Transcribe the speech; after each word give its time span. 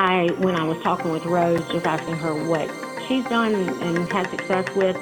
I, 0.00 0.28
when 0.38 0.56
I 0.56 0.64
was 0.64 0.82
talking 0.82 1.10
with 1.10 1.26
Rose, 1.26 1.60
just 1.70 1.84
asking 1.84 2.16
her 2.16 2.32
what 2.32 2.70
she's 3.06 3.22
done 3.24 3.54
and, 3.54 4.10
had 4.10 4.30
success 4.30 4.66
with, 4.74 4.96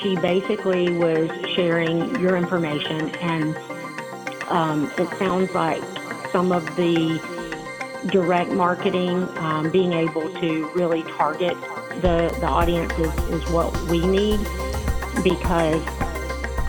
she 0.00 0.14
basically 0.14 0.92
was 0.96 1.28
sharing 1.56 2.20
your 2.20 2.36
information, 2.36 3.10
and 3.16 3.56
um, 4.46 4.92
it 4.96 5.08
sounds 5.18 5.52
like 5.54 5.82
some 6.30 6.52
of 6.52 6.64
the 6.76 7.20
direct 8.12 8.52
marketing, 8.52 9.26
um, 9.38 9.70
being 9.70 9.92
able 9.92 10.32
to 10.34 10.70
really 10.72 11.02
target 11.02 11.56
the, 12.00 12.32
the 12.38 12.46
audience 12.46 12.92
is, 13.00 13.42
is 13.42 13.50
what 13.50 13.76
we 13.88 14.06
need. 14.06 14.38
Because, 15.24 15.82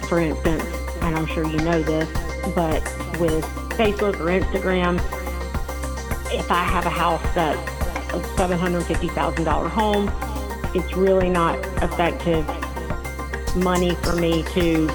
for 0.09 0.19
instance, 0.19 0.63
and 1.01 1.15
I'm 1.15 1.27
sure 1.27 1.45
you 1.47 1.57
know 1.57 1.83
this, 1.83 2.09
but 2.55 2.81
with 3.19 3.45
Facebook 3.77 4.19
or 4.19 4.39
Instagram, 4.41 4.99
if 6.33 6.51
I 6.51 6.63
have 6.63 6.85
a 6.85 6.89
house 6.89 7.21
that's 7.35 7.59
a 8.13 8.19
$750,000 8.37 9.69
home, 9.69 10.11
it's 10.75 10.93
really 10.95 11.29
not 11.29 11.57
effective 11.83 12.45
money 13.55 13.95
for 13.95 14.15
me 14.15 14.43
to 14.53 14.89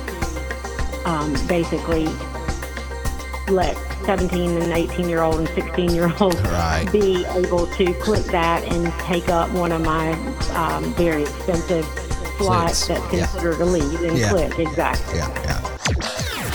um, 1.04 1.34
basically 1.46 2.06
let 3.48 3.76
17 4.04 4.50
and 4.62 4.72
18 4.72 5.08
year 5.08 5.22
old 5.22 5.36
and 5.38 5.48
16 5.50 5.90
year 5.90 6.12
old 6.20 6.34
Right. 6.40 6.88
be 6.92 7.24
able 7.26 7.66
to 7.68 7.94
click 7.94 8.24
that 8.26 8.64
and 8.64 8.92
take 9.04 9.28
up 9.28 9.50
one 9.52 9.70
of 9.72 9.80
my 9.82 10.12
um, 10.54 10.92
very 10.94 11.22
expensive 11.22 11.84
slots 12.38 12.84
Clicks. 12.84 12.86
that's 13.02 13.12
Yeah. 13.14 13.26
considered 13.26 13.60
a 13.60 13.64
lead 13.64 14.00
and 14.00 14.18
Yeah. 14.18 14.30
click 14.30 14.58
exactly. 14.58 15.18
Yeah, 15.18 15.28
yeah. 15.44 15.60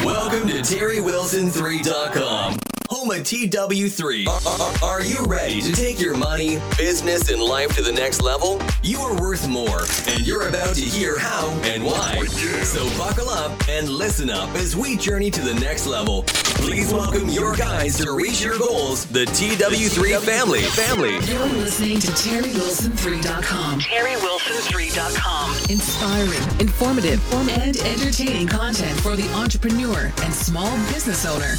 Welcome 0.05 0.47
to 0.49 0.55
TerryWilson3.com, 0.61 2.57
home 3.03 3.11
of 3.11 3.23
TW3. 3.23 4.81
Are, 4.81 4.85
are 4.85 5.03
you 5.03 5.25
ready 5.25 5.61
to 5.61 5.73
take 5.73 5.99
your 5.99 6.15
money, 6.15 6.59
business, 6.77 7.29
and 7.29 7.41
life 7.41 7.75
to 7.75 7.81
the 7.81 7.91
next 7.91 8.21
level? 8.21 8.61
You 8.81 8.99
are 8.99 9.19
worth 9.19 9.47
more, 9.47 9.81
and 10.07 10.25
you're 10.25 10.47
about 10.47 10.75
to 10.75 10.81
hear 10.81 11.19
how 11.19 11.49
and 11.63 11.83
why. 11.83 12.23
So 12.63 12.85
buckle 12.97 13.29
up 13.29 13.51
and 13.67 13.89
listen 13.89 14.29
up 14.29 14.49
as 14.55 14.77
we 14.77 14.95
journey 14.95 15.29
to 15.31 15.41
the 15.41 15.53
next 15.55 15.85
level. 15.85 16.23
Please 16.63 16.93
welcome 16.93 17.27
your 17.27 17.55
guys 17.55 17.97
to 17.97 18.13
reach 18.13 18.41
your 18.41 18.57
goals, 18.57 19.05
the 19.05 19.25
TW3 19.25 20.19
family. 20.21 20.61
Family. 20.61 21.13
You're 21.25 21.45
listening 21.59 21.99
to 21.99 22.07
TerryWilson3.com. 22.07 23.81
TerryWilson3.com. 23.81 25.49
Inspiring, 25.69 26.59
informative, 26.61 27.33
and 27.49 27.75
entertaining 27.77 28.47
content 28.47 28.97
for 29.01 29.17
the 29.17 29.29
entrepreneur 29.33 30.11
and 30.23 30.33
small 30.33 30.71
business 30.87 31.25
owner. 31.25 31.55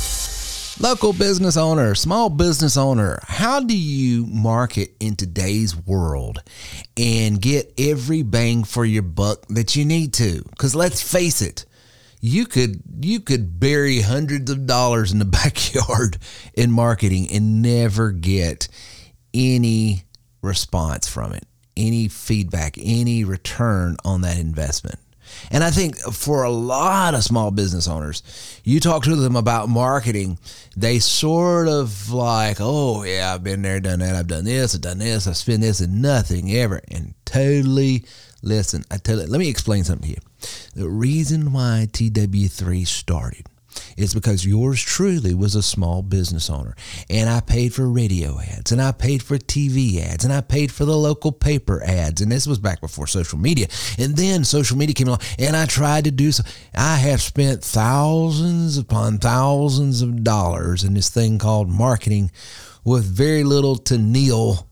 Local 0.80 1.12
business 1.12 1.56
owner, 1.56 1.94
small 1.94 2.28
business 2.28 2.76
owner, 2.76 3.20
how 3.22 3.60
do 3.60 3.78
you 3.78 4.26
market 4.26 4.96
in 4.98 5.14
today's 5.14 5.76
world 5.76 6.42
and 6.96 7.40
get 7.40 7.72
every 7.78 8.22
bang 8.22 8.64
for 8.64 8.84
your 8.84 9.04
buck 9.04 9.46
that 9.50 9.76
you 9.76 9.84
need 9.84 10.12
to? 10.14 10.42
Because 10.50 10.74
let's 10.74 11.00
face 11.00 11.40
it, 11.40 11.64
you 12.20 12.44
could 12.44 12.82
you 13.00 13.20
could 13.20 13.60
bury 13.60 14.00
hundreds 14.00 14.50
of 14.50 14.66
dollars 14.66 15.12
in 15.12 15.20
the 15.20 15.24
backyard 15.42 16.18
in 16.54 16.72
marketing 16.72 17.28
and 17.30 17.62
never 17.62 18.10
get 18.10 18.66
any 19.32 20.02
response 20.42 21.06
from 21.06 21.34
it, 21.34 21.46
any 21.76 22.08
feedback, 22.08 22.76
any 22.78 23.22
return 23.22 23.96
on 24.04 24.22
that 24.22 24.38
investment. 24.38 24.98
And 25.50 25.62
I 25.62 25.70
think 25.70 25.96
for 25.98 26.44
a 26.44 26.50
lot 26.50 27.14
of 27.14 27.24
small 27.24 27.50
business 27.50 27.88
owners, 27.88 28.22
you 28.64 28.80
talk 28.80 29.04
to 29.04 29.16
them 29.16 29.36
about 29.36 29.68
marketing, 29.68 30.38
they 30.76 30.98
sort 30.98 31.68
of 31.68 32.10
like, 32.12 32.58
oh, 32.60 33.04
yeah, 33.04 33.34
I've 33.34 33.44
been 33.44 33.62
there, 33.62 33.80
done 33.80 34.00
that, 34.00 34.16
I've 34.16 34.26
done 34.26 34.44
this, 34.44 34.74
I've 34.74 34.80
done 34.80 34.98
this, 34.98 35.26
I've 35.26 35.36
spent 35.36 35.60
this, 35.60 35.80
and 35.80 36.02
nothing 36.02 36.52
ever. 36.52 36.80
And 36.88 37.14
totally, 37.24 38.04
listen, 38.42 38.84
I 38.90 38.96
tell 38.96 39.20
you, 39.20 39.26
let 39.26 39.38
me 39.38 39.48
explain 39.48 39.84
something 39.84 40.08
to 40.08 40.14
you. 40.14 40.20
The 40.74 40.88
reason 40.88 41.52
why 41.52 41.88
TW3 41.90 42.86
started 42.86 43.46
is 43.96 44.14
because 44.14 44.46
yours 44.46 44.80
truly 44.82 45.34
was 45.34 45.54
a 45.54 45.62
small 45.62 46.02
business 46.02 46.50
owner. 46.50 46.74
And 47.08 47.28
I 47.28 47.40
paid 47.40 47.74
for 47.74 47.88
radio 47.88 48.40
ads, 48.40 48.72
and 48.72 48.80
I 48.80 48.92
paid 48.92 49.22
for 49.22 49.36
TV 49.36 50.00
ads, 50.00 50.24
and 50.24 50.32
I 50.32 50.40
paid 50.40 50.72
for 50.72 50.84
the 50.84 50.96
local 50.96 51.32
paper 51.32 51.82
ads. 51.84 52.20
And 52.20 52.30
this 52.30 52.46
was 52.46 52.58
back 52.58 52.80
before 52.80 53.06
social 53.06 53.38
media. 53.38 53.66
And 53.98 54.16
then 54.16 54.44
social 54.44 54.76
media 54.76 54.94
came 54.94 55.08
along, 55.08 55.20
and 55.38 55.56
I 55.56 55.66
tried 55.66 56.04
to 56.04 56.10
do 56.10 56.32
so. 56.32 56.44
I 56.74 56.96
have 56.96 57.22
spent 57.22 57.62
thousands 57.62 58.78
upon 58.78 59.18
thousands 59.18 60.02
of 60.02 60.24
dollars 60.24 60.84
in 60.84 60.94
this 60.94 61.08
thing 61.08 61.38
called 61.38 61.68
marketing 61.68 62.30
with 62.84 63.04
very 63.04 63.44
little 63.44 63.76
to 63.76 63.98
kneel 63.98 64.68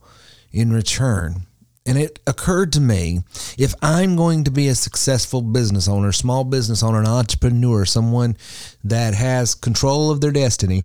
in 0.53 0.73
return. 0.73 1.47
And 1.85 1.99
it 1.99 2.21
occurred 2.27 2.73
to 2.75 2.81
me 2.81 3.21
if 3.59 3.75
I'm 3.83 4.15
going 4.15 4.45
to 4.45 4.51
be 4.51 4.69
a 4.69 4.75
successful 4.75 5.43
business 5.43 5.89
owner, 5.89 6.13
small 6.13 6.45
business 6.45 6.83
owner, 6.83 7.01
an 7.01 7.07
entrepreneur, 7.07 7.85
someone 7.85 8.37
that 8.85 9.15
has 9.15 9.55
control 9.55 10.11
of 10.11 10.21
their 10.21 10.31
destiny, 10.31 10.83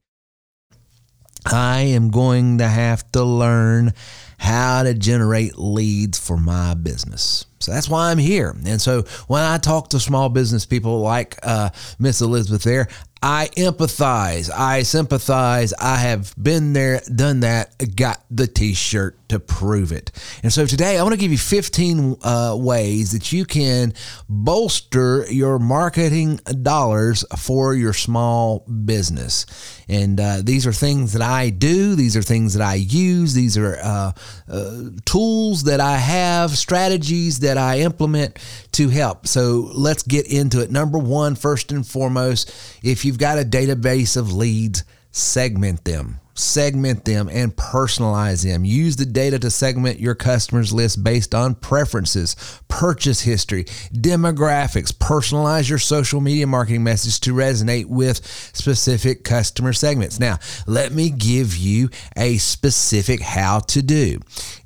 I 1.46 1.82
am 1.82 2.10
going 2.10 2.58
to 2.58 2.68
have 2.68 3.10
to 3.12 3.24
learn 3.24 3.94
how 4.40 4.84
to 4.84 4.94
generate 4.94 5.58
leads 5.58 6.20
for 6.20 6.38
my 6.38 6.74
business. 6.74 7.46
So 7.60 7.72
that's 7.72 7.90
why 7.90 8.12
I'm 8.12 8.18
here. 8.18 8.56
And 8.66 8.82
so 8.82 9.04
when 9.28 9.44
I 9.44 9.58
talk 9.58 9.90
to 9.90 10.00
small 10.00 10.30
business 10.30 10.66
people 10.66 11.00
like 11.00 11.38
uh, 11.44 11.70
Miss 12.00 12.22
Elizabeth 12.22 12.64
there, 12.64 12.88
I 13.22 13.50
empathize, 13.58 14.50
I 14.54 14.84
sympathize. 14.84 15.74
I 15.74 15.96
have 15.98 16.34
been 16.42 16.74
there, 16.74 17.02
done 17.14 17.40
that, 17.42 17.96
got 17.96 18.24
the 18.30 18.48
t 18.48 18.74
shirt 18.74 19.18
to 19.30 19.40
prove 19.40 19.92
it. 19.92 20.12
And 20.44 20.54
so 20.54 20.66
today 20.66 20.98
I 20.98 21.04
want 21.04 21.14
to 21.14 21.20
give 21.20 21.32
you 21.32 21.38
15 21.38 22.18
uh, 22.22 22.56
ways 22.60 23.12
that 23.12 23.32
you 23.32 23.46
can 23.46 23.94
bolster 24.30 25.26
your 25.32 25.60
marketing 25.60 26.40
dollars 26.62 27.26
for 27.38 27.74
your 27.74 27.94
small 27.94 28.60
business. 28.60 29.46
And 29.90 30.20
uh, 30.20 30.42
these 30.44 30.68
are 30.68 30.74
things 30.74 31.14
that 31.14 31.22
I 31.22 31.50
do, 31.50 31.96
these 31.96 32.18
are 32.18 32.22
things 32.22 32.54
that 32.54 32.64
I 32.64 32.76
use, 32.76 33.34
these 33.34 33.58
are 33.58 33.78
uh, 33.82 34.12
uh, 34.50 34.82
tools 35.06 35.64
that 35.64 35.80
I 35.80 35.98
have, 35.98 36.58
strategies 36.58 37.40
that 37.40 37.47
I 37.56 37.82
implement 37.82 38.40
to 38.72 38.90
help. 38.90 39.28
So 39.28 39.70
let's 39.74 40.02
get 40.02 40.26
into 40.26 40.62
it. 40.62 40.72
Number 40.72 40.98
one, 40.98 41.36
first 41.36 41.72
and 41.72 41.86
foremost, 41.86 42.50
if 42.84 43.06
you've 43.06 43.20
got 43.20 43.38
a 43.38 43.44
database 43.44 44.18
of 44.18 44.34
leads, 44.34 44.84
segment 45.12 45.86
them. 45.86 46.20
Segment 46.38 47.04
them 47.04 47.30
and 47.32 47.56
personalize 47.56 48.44
them. 48.44 48.64
Use 48.64 48.96
the 48.96 49.06
data 49.06 49.40
to 49.40 49.50
segment 49.50 50.00
your 50.00 50.14
customers 50.14 50.72
list 50.72 51.04
based 51.04 51.34
on 51.34 51.56
preferences, 51.56 52.36
purchase 52.68 53.22
history, 53.22 53.64
demographics. 53.92 54.94
Personalize 54.94 55.68
your 55.68 55.80
social 55.80 56.22
media 56.22 56.46
marketing 56.46 56.84
message 56.84 57.20
to 57.22 57.34
resonate 57.34 57.86
with 57.88 58.24
specific 58.54 59.24
customer 59.24 59.74
segments. 59.74 60.20
Now, 60.20 60.38
let 60.68 60.92
me 60.92 61.10
give 61.10 61.58
you 61.58 61.90
a 62.16 62.38
specific 62.38 63.22
how 63.22 63.62
to 63.62 63.82
do. 63.82 64.20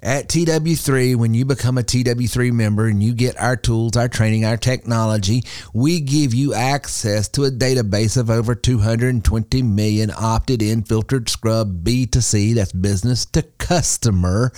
At 0.03 0.27
TW3, 0.27 1.15
when 1.15 1.33
you 1.33 1.45
become 1.45 1.77
a 1.77 1.83
TW3 1.83 2.51
member 2.51 2.87
and 2.87 3.01
you 3.01 3.13
get 3.13 3.39
our 3.39 3.55
tools, 3.55 3.95
our 3.95 4.09
training, 4.09 4.43
our 4.43 4.57
technology, 4.57 5.43
we 5.73 6.01
give 6.01 6.33
you 6.33 6.53
access 6.53 7.29
to 7.29 7.45
a 7.45 7.51
database 7.51 8.17
of 8.17 8.29
over 8.29 8.55
220 8.55 9.61
million 9.61 10.11
opted 10.17 10.61
in 10.61 10.83
filtered 10.83 11.29
scrub 11.61 11.83
B2C, 11.83 12.55
that's 12.55 12.71
business 12.71 13.25
to 13.25 13.43
customer 13.57 14.51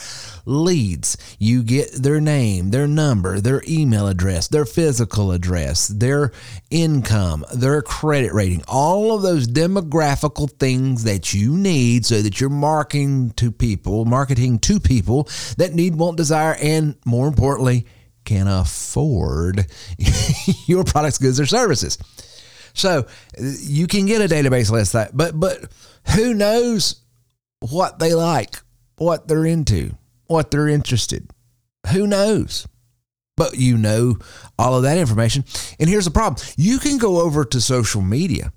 leads. 0.46 1.18
You 1.40 1.64
get 1.64 1.92
their 1.92 2.22
name, 2.22 2.72
their 2.72 2.88
number, 2.88 3.40
their 3.40 3.62
email 3.68 4.08
address, 4.08 4.48
their 4.48 4.66
physical 4.66 5.32
address, 5.32 5.88
their 5.88 6.32
income, 6.70 7.46
their 7.54 7.82
credit 7.82 8.34
rating, 8.34 8.64
all 8.68 9.16
of 9.16 9.22
those 9.22 9.48
demographical 9.48 10.50
things 10.50 11.04
that 11.04 11.34
you 11.34 11.58
need 11.58 12.06
so 12.06 12.22
that 12.22 12.40
you're 12.40 12.50
marketing 12.50 13.32
to 13.32 13.52
people, 13.52 14.06
marketing 14.06 14.60
to 14.60 14.80
people 14.80 15.28
that 15.58 15.74
need, 15.74 15.96
want, 15.96 16.18
desire, 16.18 16.56
and 16.62 16.96
more 17.06 17.28
importantly, 17.28 17.86
can 18.24 18.48
afford 18.48 19.66
your 20.66 20.84
products, 20.86 21.18
goods, 21.18 21.40
or 21.40 21.46
services. 21.46 21.98
So 22.74 23.08
you 23.32 23.88
can 23.88 24.06
get 24.06 24.22
a 24.22 24.34
database 24.34 24.72
list 24.72 24.94
that, 24.94 25.16
but 25.16 25.40
but 25.40 25.72
who 26.16 26.34
knows 26.34 27.02
what 27.60 28.00
they 28.00 28.14
like, 28.14 28.56
what 28.98 29.28
they're 29.28 29.46
into, 29.46 29.96
what 30.28 30.52
they're 30.52 30.68
interested. 30.68 31.30
Who 31.92 32.08
knows? 32.08 32.68
But 33.36 33.58
you 33.58 33.78
know 33.78 34.18
all 34.60 34.76
of 34.76 34.84
that 34.84 34.98
information. 34.98 35.44
And 35.80 35.90
here's 35.90 36.06
the 36.06 36.12
problem. 36.12 36.46
You 36.56 36.80
can 36.80 36.98
go 36.98 37.22
over 37.22 37.46
to 37.46 37.62
social 37.62 38.02
media 38.02 38.52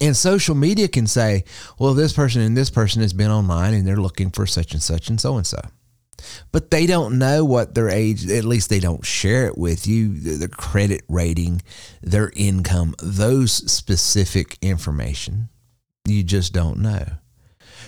and 0.00 0.16
social 0.16 0.54
media 0.54 0.88
can 0.88 1.06
say, 1.06 1.44
well, 1.78 1.94
this 1.94 2.12
person 2.12 2.42
and 2.42 2.56
this 2.56 2.70
person 2.70 3.02
has 3.02 3.12
been 3.12 3.30
online 3.30 3.74
and 3.74 3.86
they're 3.86 3.96
looking 3.96 4.30
for 4.30 4.46
such 4.46 4.72
and 4.72 4.82
such 4.82 5.08
and 5.08 5.20
so 5.20 5.36
and 5.36 5.46
so. 5.46 5.60
But 6.52 6.70
they 6.70 6.86
don't 6.86 7.18
know 7.18 7.44
what 7.44 7.74
their 7.74 7.88
age, 7.88 8.28
at 8.28 8.44
least 8.44 8.70
they 8.70 8.80
don't 8.80 9.04
share 9.04 9.46
it 9.46 9.58
with 9.58 9.86
you, 9.86 10.14
their 10.14 10.48
credit 10.48 11.02
rating, 11.08 11.62
their 12.02 12.32
income, 12.34 12.94
those 13.02 13.52
specific 13.70 14.58
information. 14.62 15.48
You 16.06 16.22
just 16.22 16.52
don't 16.52 16.78
know. 16.78 17.04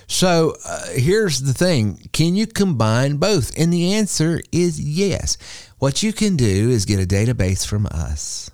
So 0.09 0.57
uh, 0.67 0.87
here's 0.95 1.43
the 1.43 1.53
thing 1.53 2.09
can 2.13 2.35
you 2.35 2.47
combine 2.47 3.19
both? 3.19 3.53
And 3.59 3.73
the 3.73 3.95
answer 3.95 4.41
is 4.51 4.81
yes. 4.81 5.37
What 5.79 6.03
you 6.03 6.13
can 6.13 6.37
do 6.37 6.71
is 6.71 6.87
get 6.87 7.01
a 7.01 7.07
database 7.07 7.67
from 7.67 7.87
us, 7.87 8.51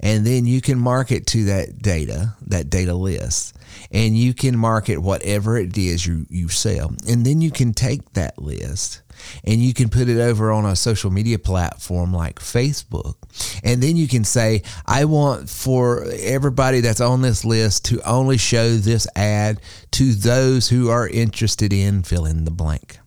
and 0.00 0.26
then 0.26 0.44
you 0.44 0.60
can 0.60 0.78
market 0.78 1.26
to 1.28 1.44
that 1.46 1.78
data, 1.78 2.36
that 2.46 2.68
data 2.68 2.94
list, 2.94 3.56
and 3.90 4.16
you 4.16 4.34
can 4.34 4.56
market 4.56 4.98
whatever 4.98 5.56
it 5.56 5.76
is 5.76 6.06
you, 6.06 6.26
you 6.28 6.48
sell. 6.48 6.92
And 7.08 7.24
then 7.24 7.40
you 7.40 7.50
can 7.50 7.72
take 7.72 8.12
that 8.12 8.38
list 8.38 9.02
and 9.44 9.62
you 9.62 9.74
can 9.74 9.88
put 9.88 10.08
it 10.08 10.18
over 10.18 10.50
on 10.52 10.64
a 10.64 10.76
social 10.76 11.10
media 11.10 11.38
platform 11.38 12.12
like 12.12 12.38
Facebook. 12.38 13.16
And 13.62 13.82
then 13.82 13.96
you 13.96 14.08
can 14.08 14.24
say, 14.24 14.62
I 14.86 15.04
want 15.04 15.48
for 15.48 16.04
everybody 16.20 16.80
that's 16.80 17.00
on 17.00 17.22
this 17.22 17.44
list 17.44 17.84
to 17.86 18.00
only 18.08 18.38
show 18.38 18.76
this 18.76 19.06
ad 19.16 19.60
to 19.92 20.12
those 20.12 20.68
who 20.68 20.90
are 20.90 21.08
interested 21.08 21.72
in 21.72 22.02
fill 22.02 22.26
in 22.26 22.44
the 22.44 22.50
blank. 22.50 22.98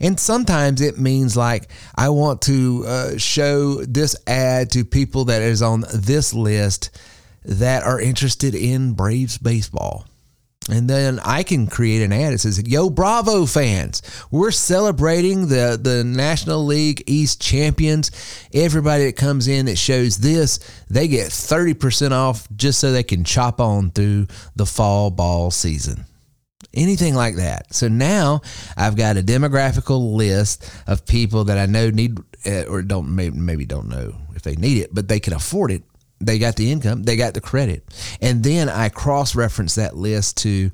And 0.00 0.18
sometimes 0.18 0.80
it 0.80 0.98
means 0.98 1.36
like, 1.36 1.70
I 1.94 2.10
want 2.10 2.42
to 2.42 2.84
uh, 2.86 3.18
show 3.18 3.82
this 3.84 4.16
ad 4.26 4.70
to 4.72 4.84
people 4.84 5.26
that 5.26 5.42
is 5.42 5.62
on 5.62 5.84
this 5.94 6.34
list 6.34 6.90
that 7.44 7.82
are 7.82 8.00
interested 8.00 8.54
in 8.54 8.92
Braves 8.92 9.38
baseball. 9.38 10.06
And 10.70 10.88
then 10.88 11.18
I 11.24 11.42
can 11.42 11.66
create 11.66 12.02
an 12.02 12.12
ad 12.12 12.32
that 12.32 12.38
says, 12.38 12.62
Yo, 12.66 12.88
Bravo 12.88 13.46
fans, 13.46 14.02
we're 14.30 14.52
celebrating 14.52 15.48
the, 15.48 15.78
the 15.80 16.04
National 16.04 16.64
League 16.64 17.02
East 17.06 17.40
champions. 17.40 18.10
Everybody 18.54 19.06
that 19.06 19.16
comes 19.16 19.48
in 19.48 19.66
that 19.66 19.76
shows 19.76 20.18
this, 20.18 20.58
they 20.88 21.08
get 21.08 21.30
30% 21.30 22.12
off 22.12 22.46
just 22.54 22.78
so 22.78 22.92
they 22.92 23.02
can 23.02 23.24
chop 23.24 23.60
on 23.60 23.90
through 23.90 24.28
the 24.54 24.66
fall 24.66 25.10
ball 25.10 25.50
season. 25.50 26.04
Anything 26.74 27.14
like 27.14 27.36
that. 27.36 27.74
So 27.74 27.88
now 27.88 28.40
I've 28.76 28.96
got 28.96 29.16
a 29.16 29.22
demographical 29.22 30.14
list 30.14 30.70
of 30.86 31.04
people 31.04 31.44
that 31.44 31.58
I 31.58 31.66
know 31.66 31.90
need 31.90 32.18
uh, 32.46 32.64
or 32.64 32.82
don't 32.82 33.14
maybe, 33.14 33.36
maybe 33.36 33.66
don't 33.66 33.88
know 33.88 34.14
if 34.34 34.42
they 34.42 34.54
need 34.56 34.78
it, 34.78 34.94
but 34.94 35.08
they 35.08 35.20
can 35.20 35.32
afford 35.32 35.70
it 35.70 35.82
they 36.24 36.38
got 36.38 36.56
the 36.56 36.70
income, 36.70 37.02
they 37.02 37.16
got 37.16 37.34
the 37.34 37.40
credit. 37.40 37.84
And 38.20 38.42
then 38.42 38.68
I 38.68 38.88
cross 38.88 39.34
reference 39.34 39.74
that 39.74 39.96
list 39.96 40.38
to 40.38 40.70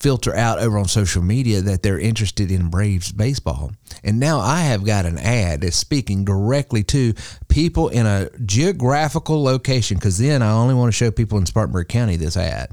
filter 0.00 0.34
out 0.34 0.58
over 0.58 0.78
on 0.78 0.86
social 0.86 1.22
media 1.22 1.60
that 1.62 1.82
they're 1.82 1.98
interested 1.98 2.50
in 2.50 2.70
Braves 2.70 3.12
baseball. 3.12 3.72
And 4.04 4.20
now 4.20 4.40
I 4.40 4.60
have 4.62 4.84
got 4.84 5.06
an 5.06 5.18
ad 5.18 5.62
that's 5.62 5.76
speaking 5.76 6.24
directly 6.24 6.82
to 6.84 7.14
people 7.48 7.88
in 7.88 8.06
a 8.06 8.28
geographical 8.44 9.42
location 9.42 9.96
because 9.96 10.18
then 10.18 10.42
I 10.42 10.52
only 10.52 10.74
want 10.74 10.88
to 10.88 10.96
show 10.96 11.10
people 11.10 11.38
in 11.38 11.46
Spartanburg 11.46 11.88
County 11.88 12.16
this 12.16 12.36
ad. 12.36 12.70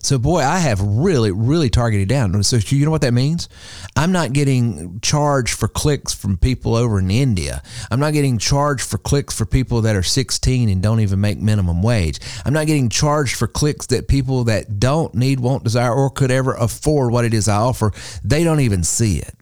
So, 0.00 0.18
boy, 0.18 0.40
I 0.40 0.58
have 0.58 0.80
really, 0.80 1.30
really 1.30 1.70
targeted 1.70 2.08
down. 2.08 2.42
So, 2.42 2.56
you 2.56 2.84
know 2.84 2.90
what 2.90 3.02
that 3.02 3.14
means? 3.14 3.48
I'm 3.96 4.12
not 4.12 4.32
getting 4.32 5.00
charged 5.00 5.54
for 5.54 5.68
clicks 5.68 6.12
from 6.12 6.36
people 6.36 6.74
over 6.74 6.98
in 6.98 7.10
India. 7.10 7.62
I'm 7.90 8.00
not 8.00 8.12
getting 8.12 8.38
charged 8.38 8.88
for 8.88 8.98
clicks 8.98 9.36
for 9.36 9.46
people 9.46 9.82
that 9.82 9.96
are 9.96 10.02
16 10.02 10.68
and 10.68 10.82
don't 10.82 11.00
even 11.00 11.20
make 11.20 11.38
minimum 11.38 11.82
wage. 11.82 12.18
I'm 12.44 12.52
not 12.52 12.66
getting 12.66 12.88
charged 12.88 13.36
for 13.36 13.46
clicks 13.46 13.86
that 13.86 14.08
people 14.08 14.44
that 14.44 14.80
don't 14.80 15.14
need, 15.14 15.40
won't 15.40 15.64
desire, 15.64 15.92
or 15.92 16.10
could 16.10 16.30
ever 16.30 16.54
afford 16.54 17.12
what 17.12 17.24
it 17.24 17.34
is 17.34 17.48
I 17.48 17.56
offer, 17.56 17.92
they 18.24 18.44
don't 18.44 18.60
even 18.60 18.82
see 18.84 19.18
it. 19.18 19.34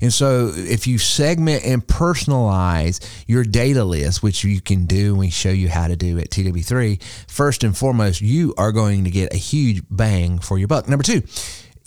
And 0.00 0.12
so 0.12 0.52
if 0.54 0.86
you 0.86 0.98
segment 0.98 1.64
and 1.64 1.86
personalize 1.86 3.00
your 3.26 3.44
data 3.44 3.84
list, 3.84 4.22
which 4.22 4.44
you 4.44 4.60
can 4.60 4.86
do, 4.86 5.10
and 5.10 5.18
we 5.18 5.30
show 5.30 5.50
you 5.50 5.68
how 5.68 5.88
to 5.88 5.96
do 5.96 6.18
at 6.18 6.30
TW3, 6.30 7.02
first 7.28 7.64
and 7.64 7.76
foremost, 7.76 8.20
you 8.20 8.54
are 8.58 8.72
going 8.72 9.04
to 9.04 9.10
get 9.10 9.32
a 9.32 9.38
huge 9.38 9.82
bang 9.90 10.38
for 10.38 10.58
your 10.58 10.68
buck. 10.68 10.88
Number 10.88 11.04
two, 11.04 11.22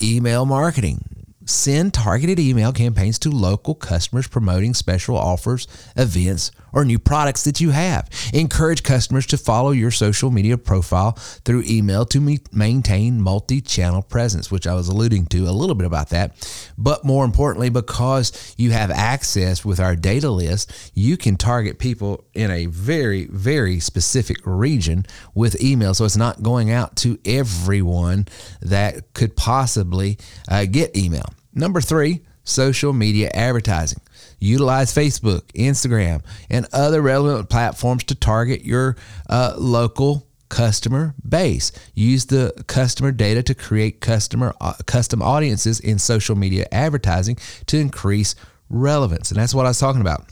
email 0.02 0.46
marketing. 0.46 1.19
Send 1.50 1.96
targeted 1.96 2.40
email 2.40 2.72
campaigns 2.72 3.18
to 3.20 3.32
local 3.32 3.74
customers 3.74 4.28
promoting 4.28 4.76
special 4.76 5.18
offers, 5.18 5.68
events, 5.96 6.52
or 6.72 6.86
new 6.86 7.00
products 7.00 7.44
that 7.46 7.60
you 7.60 7.72
have. 7.72 8.08
Encourage 8.36 8.84
customers 8.84 9.26
to 9.26 9.36
follow 9.36 9.72
your 9.72 9.90
social 9.90 10.30
media 10.30 10.60
profile 10.60 11.14
through 11.14 11.64
email 11.66 12.06
to 12.06 12.38
maintain 12.52 13.20
multi 13.20 13.62
channel 13.62 14.04
presence, 14.04 14.52
which 14.52 14.68
I 14.68 14.76
was 14.76 14.90
alluding 14.90 15.26
to 15.28 15.50
a 15.50 15.52
little 15.52 15.74
bit 15.74 15.88
about 15.88 16.10
that. 16.10 16.38
But 16.78 17.04
more 17.04 17.26
importantly, 17.26 17.70
because 17.70 18.54
you 18.56 18.70
have 18.70 18.92
access 18.92 19.66
with 19.66 19.80
our 19.80 19.96
data 19.96 20.30
list, 20.30 20.92
you 20.94 21.18
can 21.18 21.36
target 21.36 21.80
people 21.80 22.26
in 22.36 22.52
a 22.52 22.68
very, 22.68 23.26
very 23.26 23.80
specific 23.80 24.38
region 24.46 25.04
with 25.34 25.60
email. 25.64 25.96
So 25.96 26.06
it's 26.06 26.16
not 26.16 26.44
going 26.44 26.70
out 26.70 26.96
to 26.98 27.18
everyone 27.26 28.28
that 28.62 29.16
could 29.16 29.36
possibly 29.36 30.20
uh, 30.48 30.66
get 30.66 30.96
email. 30.96 31.34
Number 31.54 31.82
three, 31.82 32.22
social 32.44 32.94
media 32.94 33.30
advertising. 33.34 34.02
Utilize 34.40 34.94
Facebook, 34.94 35.44
Instagram, 35.54 36.24
and 36.50 36.68
other 36.72 37.02
relevant 37.02 37.50
platforms 37.50 38.04
to 38.06 38.16
target 38.16 38.64
your 38.64 38.96
uh, 39.30 39.54
local 39.58 40.28
customer 40.50 41.14
base. 41.28 41.72
Use 41.94 42.26
the 42.26 42.64
customer 42.68 43.12
data 43.12 43.44
to 43.44 43.56
create 43.56 44.02
customer 44.02 44.54
uh, 44.60 44.74
custom 44.86 45.22
audiences 45.22 45.80
in 45.80 46.00
social 46.00 46.36
media 46.36 46.66
advertising 46.72 47.38
to 47.68 47.78
increase 47.78 48.36
relevance. 48.70 49.32
And 49.32 49.40
that's 49.40 49.54
what 49.54 49.66
I 49.66 49.70
was 49.70 49.80
talking 49.80 50.02
about. 50.02 50.26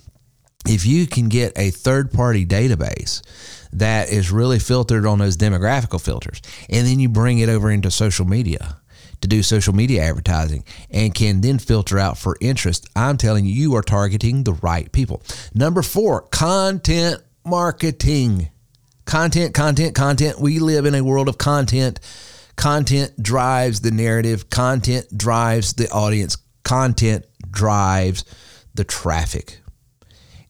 If 0.65 0.85
you 0.85 1.07
can 1.07 1.29
get 1.29 1.53
a 1.57 1.69
third 1.69 2.11
party 2.11 2.45
database 2.45 3.21
that 3.73 4.09
is 4.09 4.31
really 4.31 4.59
filtered 4.59 5.05
on 5.05 5.19
those 5.19 5.37
demographical 5.37 6.03
filters, 6.03 6.41
and 6.69 6.85
then 6.85 6.99
you 6.99 7.09
bring 7.09 7.39
it 7.39 7.47
over 7.47 7.71
into 7.71 7.91
social 7.91 8.25
media, 8.25 8.77
to 9.21 9.27
do 9.27 9.43
social 9.43 9.73
media 9.73 10.03
advertising 10.03 10.63
and 10.89 11.13
can 11.13 11.41
then 11.41 11.59
filter 11.59 11.99
out 11.99 12.17
for 12.17 12.37
interest. 12.41 12.87
I'm 12.95 13.17
telling 13.17 13.45
you, 13.45 13.53
you 13.53 13.75
are 13.75 13.81
targeting 13.81 14.43
the 14.43 14.53
right 14.53 14.91
people. 14.91 15.21
Number 15.53 15.81
four, 15.81 16.21
content 16.21 17.21
marketing. 17.45 18.49
Content, 19.05 19.53
content, 19.53 19.95
content. 19.95 20.39
We 20.39 20.59
live 20.59 20.85
in 20.85 20.93
a 20.93 21.03
world 21.03 21.29
of 21.29 21.37
content. 21.37 21.99
Content 22.57 23.21
drives 23.21 23.81
the 23.81 23.91
narrative, 23.91 24.49
content 24.49 25.05
drives 25.15 25.73
the 25.73 25.87
audience, 25.91 26.37
content 26.63 27.23
drives 27.51 28.25
the 28.73 28.83
traffic. 28.83 29.59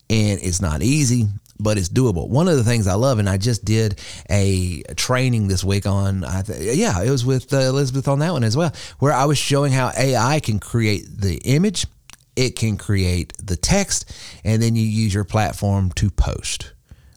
And 0.09 0.39
it's 0.41 0.61
not 0.61 0.81
easy 0.81 1.27
but 1.59 1.77
it's 1.77 1.89
doable. 1.89 2.30
One 2.30 2.48
of 2.48 2.57
the 2.57 2.63
things 2.63 2.88
I 2.88 2.94
love, 2.94 3.19
and 3.19 3.30
I 3.30 3.38
just 3.38 3.65
did 3.65 4.00
a 4.30 4.83
training 4.95 5.48
this 5.48 5.63
week 5.63 5.86
on, 5.86 6.24
I 6.24 6.42
th- 6.42 6.77
yeah, 6.77 7.01
it 7.01 7.09
was 7.09 7.25
with 7.25 7.54
uh, 7.54 7.57
Elizabeth 7.57 8.07
on 8.07 8.19
that 8.19 8.31
one 8.31 8.44
as 8.44 8.56
well, 8.56 8.74
where 9.00 9.13
I 9.13 9.25
was 9.25 9.38
showing 9.38 9.71
how 9.71 9.92
AI 9.98 10.39
can 10.39 10.59
create 10.59 11.06
the 11.09 11.38
image, 11.45 11.88
it 12.36 12.56
can 12.56 12.77
create 12.77 13.33
the 13.44 13.56
text, 13.56 14.14
and 14.44 14.61
then 14.61 14.76
you 14.76 14.83
use 14.83 15.14
your 15.14 15.23
platform 15.23 15.92
to 15.94 16.09
post. 16.09 16.73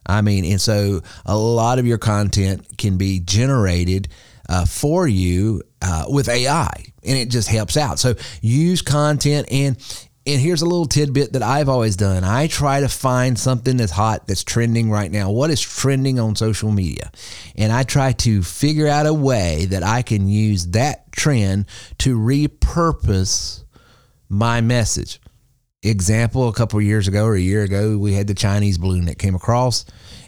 I 0.06 0.22
mean, 0.22 0.44
and 0.44 0.60
so 0.60 1.02
a 1.26 1.36
lot 1.36 1.78
of 1.78 1.86
your 1.86 1.98
content 1.98 2.78
can 2.78 2.96
be 2.96 3.20
generated 3.20 4.08
uh, 4.48 4.64
for 4.64 5.06
you 5.06 5.62
uh, 5.82 6.06
with 6.08 6.28
AI, 6.28 6.84
and 7.04 7.18
it 7.18 7.30
just 7.30 7.48
helps 7.48 7.76
out. 7.76 7.98
So 7.98 8.14
use 8.40 8.82
content, 8.82 9.48
and 9.50 9.76
and 10.30 10.40
here's 10.40 10.62
a 10.62 10.66
little 10.66 10.86
tidbit 10.86 11.32
that 11.32 11.42
I've 11.42 11.68
always 11.68 11.96
done. 11.96 12.22
I 12.22 12.46
try 12.46 12.80
to 12.80 12.88
find 12.88 13.38
something 13.38 13.76
that's 13.76 13.92
hot, 13.92 14.26
that's 14.26 14.44
trending 14.44 14.90
right 14.90 15.10
now. 15.10 15.30
What 15.30 15.50
is 15.50 15.60
trending 15.60 16.20
on 16.20 16.36
social 16.36 16.70
media? 16.70 17.10
And 17.56 17.72
I 17.72 17.82
try 17.82 18.12
to 18.12 18.42
figure 18.42 18.86
out 18.86 19.06
a 19.06 19.14
way 19.14 19.66
that 19.66 19.82
I 19.82 20.02
can 20.02 20.28
use 20.28 20.68
that 20.68 21.10
trend 21.10 21.66
to 21.98 22.16
repurpose 22.16 23.64
my 24.28 24.60
message. 24.60 25.20
Example, 25.82 26.48
a 26.48 26.52
couple 26.52 26.80
years 26.80 27.08
ago 27.08 27.24
or 27.24 27.34
a 27.34 27.40
year 27.40 27.62
ago, 27.62 27.98
we 27.98 28.12
had 28.12 28.26
the 28.26 28.34
Chinese 28.34 28.78
balloon 28.78 29.06
that 29.06 29.18
came 29.18 29.34
across 29.34 29.84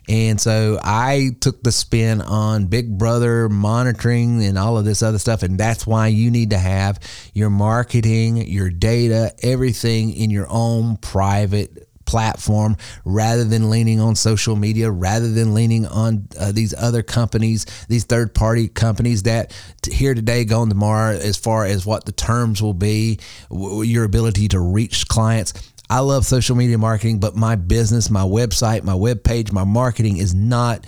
and 0.08 0.40
so 0.40 0.78
I 0.82 1.30
took 1.40 1.62
the 1.62 1.72
spin 1.72 2.20
on 2.20 2.66
Big 2.66 2.98
Brother 2.98 3.48
monitoring 3.48 4.42
and 4.42 4.58
all 4.58 4.76
of 4.76 4.84
this 4.84 5.02
other 5.02 5.18
stuff. 5.18 5.42
And 5.42 5.58
that's 5.58 5.86
why 5.86 6.08
you 6.08 6.30
need 6.30 6.50
to 6.50 6.58
have 6.58 6.98
your 7.34 7.50
marketing, 7.50 8.38
your 8.48 8.68
data, 8.70 9.32
everything 9.42 10.12
in 10.12 10.30
your 10.30 10.46
own 10.50 10.96
private 10.96 11.88
platform 12.04 12.76
rather 13.04 13.44
than 13.44 13.70
leaning 13.70 14.00
on 14.00 14.14
social 14.14 14.56
media, 14.56 14.90
rather 14.90 15.30
than 15.30 15.54
leaning 15.54 15.86
on 15.86 16.28
uh, 16.38 16.52
these 16.52 16.74
other 16.74 17.02
companies, 17.02 17.64
these 17.88 18.04
third 18.04 18.34
party 18.34 18.68
companies 18.68 19.22
that 19.22 19.54
t- 19.80 19.94
here 19.94 20.12
today, 20.12 20.44
gone 20.44 20.68
tomorrow, 20.68 21.12
as 21.12 21.36
far 21.36 21.64
as 21.64 21.86
what 21.86 22.04
the 22.04 22.12
terms 22.12 22.60
will 22.60 22.74
be, 22.74 23.18
w- 23.50 23.82
your 23.82 24.04
ability 24.04 24.48
to 24.48 24.60
reach 24.60 25.08
clients. 25.08 25.71
I 25.90 25.98
love 25.98 26.24
social 26.24 26.56
media 26.56 26.78
marketing, 26.78 27.20
but 27.20 27.36
my 27.36 27.54
business, 27.54 28.10
my 28.10 28.22
website, 28.22 28.82
my 28.82 28.94
web 28.94 29.22
page, 29.22 29.52
my 29.52 29.64
marketing 29.64 30.16
is 30.16 30.34
not 30.34 30.86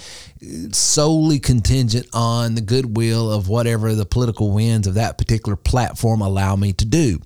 solely 0.73 1.39
contingent 1.39 2.07
on 2.13 2.55
the 2.55 2.61
goodwill 2.61 3.31
of 3.31 3.49
whatever 3.49 3.95
the 3.95 4.07
political 4.07 4.53
winds 4.53 4.87
of 4.87 4.95
that 4.95 5.19
particular 5.19 5.57
platform 5.57 6.21
allow 6.21 6.57
me 6.57 6.73
to 6.75 6.85
do. 6.85 7.21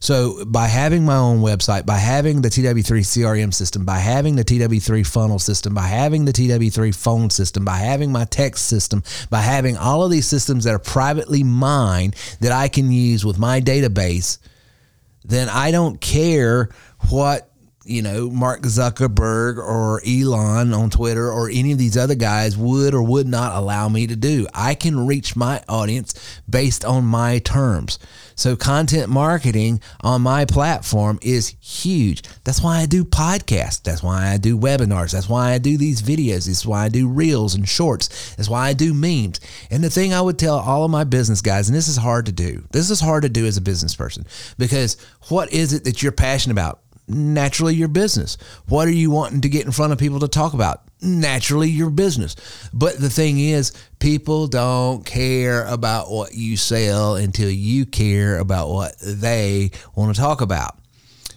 So 0.00 0.44
by 0.44 0.68
having 0.68 1.04
my 1.04 1.16
own 1.16 1.40
website, 1.40 1.84
by 1.84 1.98
having 1.98 2.42
the 2.42 2.48
TW3 2.48 3.00
CRM 3.00 3.52
system, 3.52 3.84
by 3.84 3.98
having 3.98 4.36
the 4.36 4.44
TW3 4.44 5.04
funnel 5.04 5.40
system, 5.40 5.74
by 5.74 5.88
having 5.88 6.24
the 6.24 6.32
TW3 6.32 6.94
phone 6.94 7.30
system, 7.30 7.64
by 7.64 7.78
having 7.78 8.12
my 8.12 8.24
text 8.26 8.66
system, 8.66 9.02
by 9.28 9.40
having 9.40 9.76
all 9.76 10.04
of 10.04 10.10
these 10.10 10.26
systems 10.26 10.64
that 10.64 10.74
are 10.74 10.78
privately 10.78 11.42
mine 11.42 12.12
that 12.40 12.52
I 12.52 12.68
can 12.68 12.92
use 12.92 13.24
with 13.24 13.38
my 13.38 13.60
database, 13.60 14.38
then 15.24 15.48
I 15.48 15.72
don't 15.72 16.00
care 16.00 16.70
what 17.10 17.48
you 17.88 18.02
know, 18.02 18.28
Mark 18.28 18.62
Zuckerberg 18.62 19.56
or 19.56 20.02
Elon 20.06 20.74
on 20.74 20.90
Twitter 20.90 21.32
or 21.32 21.48
any 21.48 21.72
of 21.72 21.78
these 21.78 21.96
other 21.96 22.14
guys 22.14 22.54
would 22.54 22.92
or 22.92 23.02
would 23.02 23.26
not 23.26 23.56
allow 23.56 23.88
me 23.88 24.06
to 24.06 24.14
do. 24.14 24.46
I 24.54 24.74
can 24.74 25.06
reach 25.06 25.34
my 25.34 25.62
audience 25.68 26.14
based 26.48 26.84
on 26.84 27.06
my 27.06 27.38
terms. 27.38 27.98
So 28.34 28.56
content 28.56 29.08
marketing 29.08 29.80
on 30.02 30.20
my 30.20 30.44
platform 30.44 31.18
is 31.22 31.56
huge. 31.60 32.22
That's 32.44 32.62
why 32.62 32.78
I 32.78 32.86
do 32.86 33.04
podcasts. 33.04 33.82
That's 33.82 34.02
why 34.02 34.28
I 34.28 34.36
do 34.36 34.58
webinars. 34.58 35.12
That's 35.12 35.28
why 35.28 35.52
I 35.52 35.58
do 35.58 35.78
these 35.78 36.02
videos. 36.02 36.46
That's 36.46 36.66
why 36.66 36.84
I 36.84 36.88
do 36.90 37.08
reels 37.08 37.54
and 37.54 37.66
shorts. 37.66 38.34
That's 38.34 38.50
why 38.50 38.68
I 38.68 38.74
do 38.74 38.92
memes. 38.92 39.40
And 39.70 39.82
the 39.82 39.90
thing 39.90 40.12
I 40.12 40.20
would 40.20 40.38
tell 40.38 40.58
all 40.58 40.84
of 40.84 40.90
my 40.90 41.04
business 41.04 41.40
guys, 41.40 41.68
and 41.68 41.76
this 41.76 41.88
is 41.88 41.96
hard 41.96 42.26
to 42.26 42.32
do. 42.32 42.64
This 42.70 42.90
is 42.90 43.00
hard 43.00 43.22
to 43.22 43.30
do 43.30 43.46
as 43.46 43.56
a 43.56 43.62
business 43.62 43.96
person 43.96 44.26
because 44.58 44.98
what 45.30 45.50
is 45.54 45.72
it 45.72 45.84
that 45.84 46.02
you're 46.02 46.12
passionate 46.12 46.52
about? 46.52 46.82
Naturally 47.08 47.74
your 47.74 47.88
business. 47.88 48.36
What 48.68 48.88
are 48.88 48.92
you 48.92 49.10
wanting 49.10 49.40
to 49.42 49.48
get 49.48 49.66
in 49.66 49.72
front 49.72 49.92
of 49.92 49.98
people 49.98 50.20
to 50.20 50.28
talk 50.28 50.52
about? 50.52 50.82
Naturally 51.00 51.70
your 51.70 51.90
business. 51.90 52.36
But 52.72 52.98
the 52.98 53.10
thing 53.10 53.38
is, 53.38 53.72
people 53.98 54.46
don't 54.46 55.04
care 55.04 55.64
about 55.66 56.10
what 56.10 56.34
you 56.34 56.56
sell 56.56 57.16
until 57.16 57.50
you 57.50 57.86
care 57.86 58.38
about 58.38 58.68
what 58.68 58.94
they 58.98 59.70
want 59.94 60.14
to 60.14 60.20
talk 60.20 60.40
about. 60.40 60.76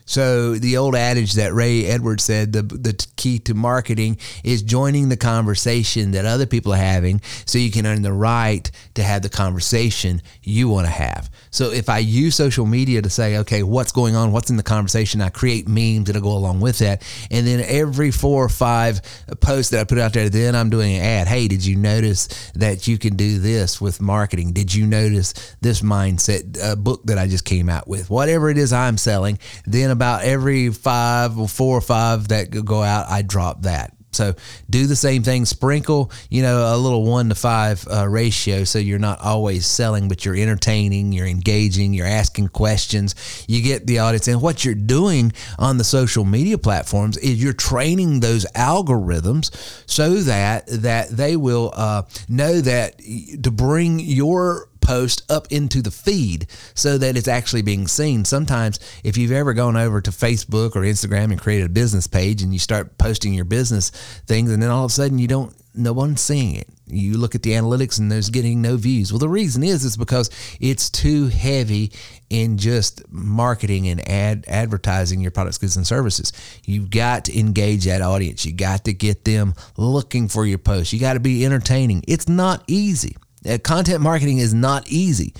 So 0.06 0.56
the 0.56 0.78
old 0.78 0.96
adage 0.96 1.34
that 1.34 1.54
Ray 1.54 1.86
Edwards 1.86 2.24
said, 2.24 2.54
the, 2.54 2.62
the 2.62 3.08
key 3.16 3.40
to 3.40 3.54
marketing 3.54 4.18
is 4.44 4.62
joining 4.62 5.10
the 5.10 5.18
conversation 5.18 6.12
that 6.12 6.26
other 6.26 6.46
people 6.46 6.74
are 6.74 6.78
having 6.78 7.22
so 7.46 7.58
you 7.58 7.72
can 7.72 7.86
earn 7.86 8.02
the 8.02 8.14
right 8.14 8.70
to 8.96 9.04
have 9.04 9.22
the 9.22 9.30
conversation 9.30 10.22
you 10.44 10.70
want 10.70 10.88
to 10.88 10.92
have. 10.92 11.30
So 11.50 11.72
if 11.72 11.90
I 11.90 12.00
use 12.00 12.36
social 12.36 12.66
media 12.66 13.02
to 13.02 13.10
say, 13.10 13.38
okay, 13.38 13.64
what's 13.64 13.92
going 13.92 14.16
on? 14.16 14.32
What's 14.32 14.50
in 14.50 14.58
the 14.58 14.64
conversation? 14.64 15.22
I 15.22 15.30
create 15.30 15.68
memes 15.68 16.06
that'll 16.06 16.22
go 16.22 16.32
along 16.32 16.62
with 16.62 16.80
that. 16.80 17.04
And 17.30 17.46
then 17.46 17.64
every 17.68 18.12
four 18.12 18.44
or 18.44 18.50
five 18.50 19.02
posts 19.42 19.72
that 19.72 19.82
I 19.82 19.84
put 19.84 19.98
out 19.98 20.14
there, 20.14 20.30
then 20.30 20.56
I'm 20.56 20.70
doing 20.70 20.96
an 20.96 21.04
ad. 21.04 21.28
Hey, 21.28 21.48
did 21.48 21.66
you 21.66 21.76
notice 21.76 22.28
that 22.56 22.88
you 22.88 22.98
can 22.98 23.16
do 23.16 23.40
this 23.40 23.80
with 23.80 24.02
marketing? 24.02 24.54
Did 24.54 24.74
you 24.74 24.88
notice 24.88 25.34
this 25.62 25.82
mindset 25.82 26.62
uh, 26.62 26.76
book 26.76 27.04
that 27.06 27.18
I 27.18 27.28
just 27.28 27.46
came 27.46 27.70
out 27.70 27.88
with? 27.88 28.10
Whatever 28.10 28.50
it 28.50 28.58
is 28.58 28.74
I'm 28.74 28.98
selling, 28.98 29.38
then 29.66 29.91
about 29.92 30.24
every 30.24 30.70
five 30.70 31.38
or 31.38 31.48
four 31.48 31.78
or 31.78 31.82
five 31.82 32.30
that 32.30 32.50
go 32.66 32.82
out, 32.82 33.10
I 33.10 33.22
drop 33.22 33.64
that. 33.64 33.94
So 34.14 34.36
do 34.70 34.88
the 34.88 34.96
same 34.96 35.24
thing. 35.24 35.46
Sprinkle, 35.46 36.12
you 36.30 36.42
know, 36.42 36.76
a 36.76 36.78
little 36.78 37.06
one 37.06 37.30
to 37.30 37.36
five 37.36 37.86
uh, 37.90 38.08
ratio, 38.08 38.64
so 38.64 38.78
you're 38.78 39.00
not 39.00 39.22
always 39.22 39.66
selling, 39.66 40.08
but 40.10 40.26
you're 40.26 40.36
entertaining, 40.36 41.14
you're 41.14 41.28
engaging, 41.28 41.94
you're 41.94 42.08
asking 42.08 42.50
questions. 42.50 43.16
You 43.48 43.62
get 43.62 43.88
the 43.88 44.00
audience, 44.00 44.28
and 44.28 44.42
what 44.42 44.66
you're 44.66 44.76
doing 44.76 45.32
on 45.58 45.78
the 45.78 45.84
social 45.84 46.26
media 46.26 46.58
platforms 46.58 47.18
is 47.18 47.42
you're 47.42 47.54
training 47.54 48.20
those 48.20 48.46
algorithms 48.56 49.50
so 49.90 50.16
that 50.16 50.68
that 50.68 51.10
they 51.10 51.38
will 51.38 51.72
uh, 51.74 52.04
know 52.28 52.60
that 52.62 53.00
to 53.00 53.52
bring 53.52 54.00
your 54.00 54.68
post 54.82 55.24
up 55.32 55.48
into 55.52 55.82
the 55.82 55.92
feed 55.92 56.48
so 56.74 56.98
that 56.98 57.16
it's 57.16 57.28
actually 57.28 57.62
being 57.62 57.88
seen. 57.88 58.26
Sometimes, 58.26 58.80
if 59.04 59.18
you've 59.18 59.32
ever 59.32 59.54
gone 59.54 59.78
over 59.78 60.02
to 60.02 60.12
Facebook 60.12 60.76
or 60.76 60.82
Instagram 60.82 61.32
and 61.32 61.40
created 61.40 61.68
a 61.68 61.70
business 61.70 62.08
page 62.08 62.42
and 62.42 62.52
you 62.52 62.60
start 62.60 62.98
posting 62.98 63.34
your 63.34 63.46
business 63.46 63.90
things, 64.28 64.52
and 64.52 64.62
then 64.62 64.70
all 64.70 64.86
of 64.86 64.92
a 64.92 64.94
sudden 64.94 65.20
you 65.20 65.28
don't, 65.28 65.56
no 65.74 65.94
one's 65.94 66.22
seeing 66.22 66.56
it. 66.56 66.68
You 66.86 67.18
look 67.18 67.36
at 67.36 67.44
the 67.44 67.52
analytics 67.52 68.00
and 68.00 68.12
there's 68.12 68.30
getting 68.30 68.62
no 68.62 68.76
views. 68.76 69.14
Well, 69.14 69.20
the 69.20 69.30
reason 69.30 69.64
is 69.64 69.86
it's 69.86 69.96
because 69.96 70.30
it's 70.60 70.90
too 70.90 71.28
heavy 71.28 71.94
in 72.30 72.58
just 72.58 73.02
marketing 73.10 73.88
and 73.88 74.06
ad 74.10 74.44
advertising 74.48 75.22
your 75.22 75.32
products, 75.32 75.58
goods, 75.58 75.78
and 75.78 75.88
services. 75.88 76.34
You've 76.66 76.90
got 76.90 77.26
to 77.26 77.40
engage 77.40 77.86
that 77.86 78.02
audience. 78.02 78.46
You 78.46 78.52
got 78.52 78.84
to 78.86 78.94
get 78.94 79.24
them 79.24 79.54
looking 79.78 80.28
for 80.28 80.46
your 80.46 80.58
posts. 80.58 80.92
You 80.92 81.00
got 81.00 81.14
to 81.14 81.22
be 81.22 81.46
entertaining. 81.46 82.04
It's 82.08 82.28
not 82.28 82.64
easy. 82.68 83.16
Uh, 83.48 83.58
content 83.64 84.02
marketing 84.02 84.38
is 84.38 84.54
not 84.54 84.88
easy, 84.88 85.34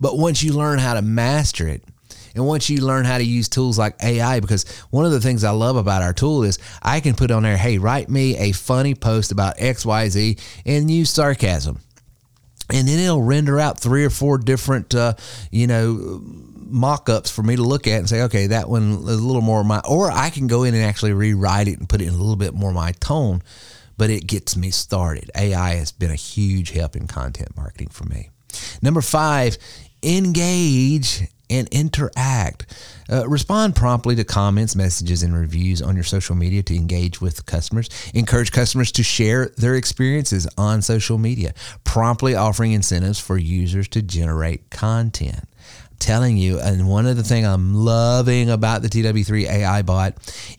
but 0.00 0.16
once 0.16 0.42
you 0.42 0.52
learn 0.52 0.78
how 0.78 0.94
to 0.94 1.02
master 1.02 1.66
it, 1.66 1.82
and 2.34 2.46
once 2.46 2.70
you 2.70 2.84
learn 2.84 3.04
how 3.04 3.18
to 3.18 3.24
use 3.24 3.48
tools 3.48 3.78
like 3.78 3.96
AI, 4.02 4.38
because 4.38 4.64
one 4.90 5.04
of 5.04 5.10
the 5.10 5.20
things 5.20 5.42
I 5.42 5.50
love 5.50 5.76
about 5.76 6.02
our 6.02 6.12
tool 6.12 6.44
is 6.44 6.58
I 6.80 7.00
can 7.00 7.14
put 7.14 7.30
on 7.30 7.42
there, 7.42 7.56
hey, 7.56 7.78
write 7.78 8.08
me 8.08 8.36
a 8.36 8.52
funny 8.52 8.94
post 8.94 9.32
about 9.32 9.56
XYZ 9.56 10.40
and 10.64 10.90
use 10.90 11.10
sarcasm. 11.10 11.80
And 12.70 12.86
then 12.86 12.98
it'll 12.98 13.22
render 13.22 13.58
out 13.58 13.80
three 13.80 14.04
or 14.04 14.10
four 14.10 14.38
different, 14.38 14.94
uh, 14.94 15.14
you 15.50 15.66
know, 15.66 16.20
mock 16.70 17.08
ups 17.08 17.30
for 17.30 17.42
me 17.42 17.56
to 17.56 17.62
look 17.62 17.86
at 17.86 17.98
and 17.98 18.08
say, 18.08 18.22
okay, 18.22 18.48
that 18.48 18.68
one 18.68 18.92
is 18.92 19.18
a 19.18 19.26
little 19.26 19.42
more 19.42 19.64
my, 19.64 19.80
or 19.88 20.10
I 20.10 20.30
can 20.30 20.46
go 20.46 20.64
in 20.64 20.74
and 20.74 20.84
actually 20.84 21.14
rewrite 21.14 21.66
it 21.66 21.78
and 21.78 21.88
put 21.88 22.02
it 22.02 22.08
in 22.08 22.14
a 22.14 22.18
little 22.18 22.36
bit 22.36 22.54
more 22.54 22.72
my 22.72 22.92
tone 22.92 23.42
but 23.98 24.08
it 24.08 24.26
gets 24.26 24.56
me 24.56 24.70
started. 24.70 25.30
AI 25.36 25.74
has 25.74 25.92
been 25.92 26.10
a 26.10 26.16
huge 26.16 26.70
help 26.70 26.96
in 26.96 27.06
content 27.06 27.54
marketing 27.56 27.88
for 27.88 28.04
me. 28.04 28.30
Number 28.80 29.02
five, 29.02 29.58
engage 30.02 31.28
and 31.50 31.68
interact. 31.68 32.66
Uh, 33.10 33.26
respond 33.28 33.74
promptly 33.74 34.14
to 34.14 34.24
comments, 34.24 34.76
messages, 34.76 35.22
and 35.22 35.34
reviews 35.34 35.80
on 35.80 35.94
your 35.94 36.04
social 36.04 36.34
media 36.34 36.62
to 36.62 36.76
engage 36.76 37.20
with 37.20 37.44
customers. 37.46 37.88
Encourage 38.14 38.52
customers 38.52 38.92
to 38.92 39.02
share 39.02 39.48
their 39.56 39.74
experiences 39.74 40.46
on 40.58 40.82
social 40.82 41.18
media, 41.18 41.54
promptly 41.84 42.34
offering 42.34 42.72
incentives 42.72 43.18
for 43.18 43.38
users 43.38 43.88
to 43.88 44.02
generate 44.02 44.70
content 44.70 45.44
telling 45.98 46.36
you, 46.36 46.60
and 46.60 46.88
one 46.88 47.06
of 47.06 47.16
the 47.16 47.22
things 47.22 47.46
I'm 47.46 47.74
loving 47.74 48.50
about 48.50 48.82
the 48.82 48.88
TW3 48.88 49.44
AI 49.48 49.82
bot 49.82 50.14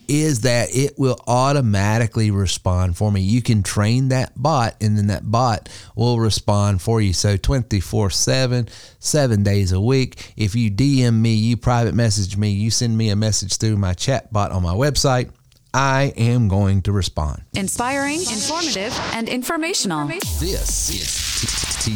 is 0.08 0.42
that 0.42 0.70
it 0.72 0.98
will 0.98 1.20
automatically 1.28 2.32
respond 2.32 2.98
for 2.98 3.12
me. 3.12 3.22
You 3.22 3.42
can 3.42 3.64
train 3.64 4.10
that 4.10 4.34
bot, 4.36 4.76
and 4.82 4.98
then 4.98 5.08
that 5.08 5.30
bot 5.30 5.70
will 5.96 6.20
respond 6.20 6.82
for 6.82 7.02
you. 7.02 7.14
So 7.14 7.38
24 7.38 8.10
7, 8.10 8.68
seven 9.00 9.44
days 9.44 9.72
a 9.72 9.82
week. 9.82 10.34
If 10.36 10.56
you 10.56 10.72
DM 10.72 11.16
me, 11.16 11.34
you 11.34 11.58
private 11.58 11.94
message 11.96 12.38
me, 12.38 12.52
you 12.52 12.72
send 12.72 12.98
me 12.98 13.10
a 13.10 13.16
message 13.16 13.58
through 13.58 13.78
my 13.78 13.94
chat 13.94 14.32
bot 14.32 14.52
on 14.52 14.64
my 14.64 14.74
website. 14.74 15.32
I 15.74 16.14
am 16.18 16.48
going 16.48 16.82
to 16.84 16.92
respond. 16.92 17.44
Inspiring, 17.54 18.22
informative, 18.22 18.98
and 19.14 19.30
informational. 19.30 20.08
This 20.08 20.90
is 20.90 21.29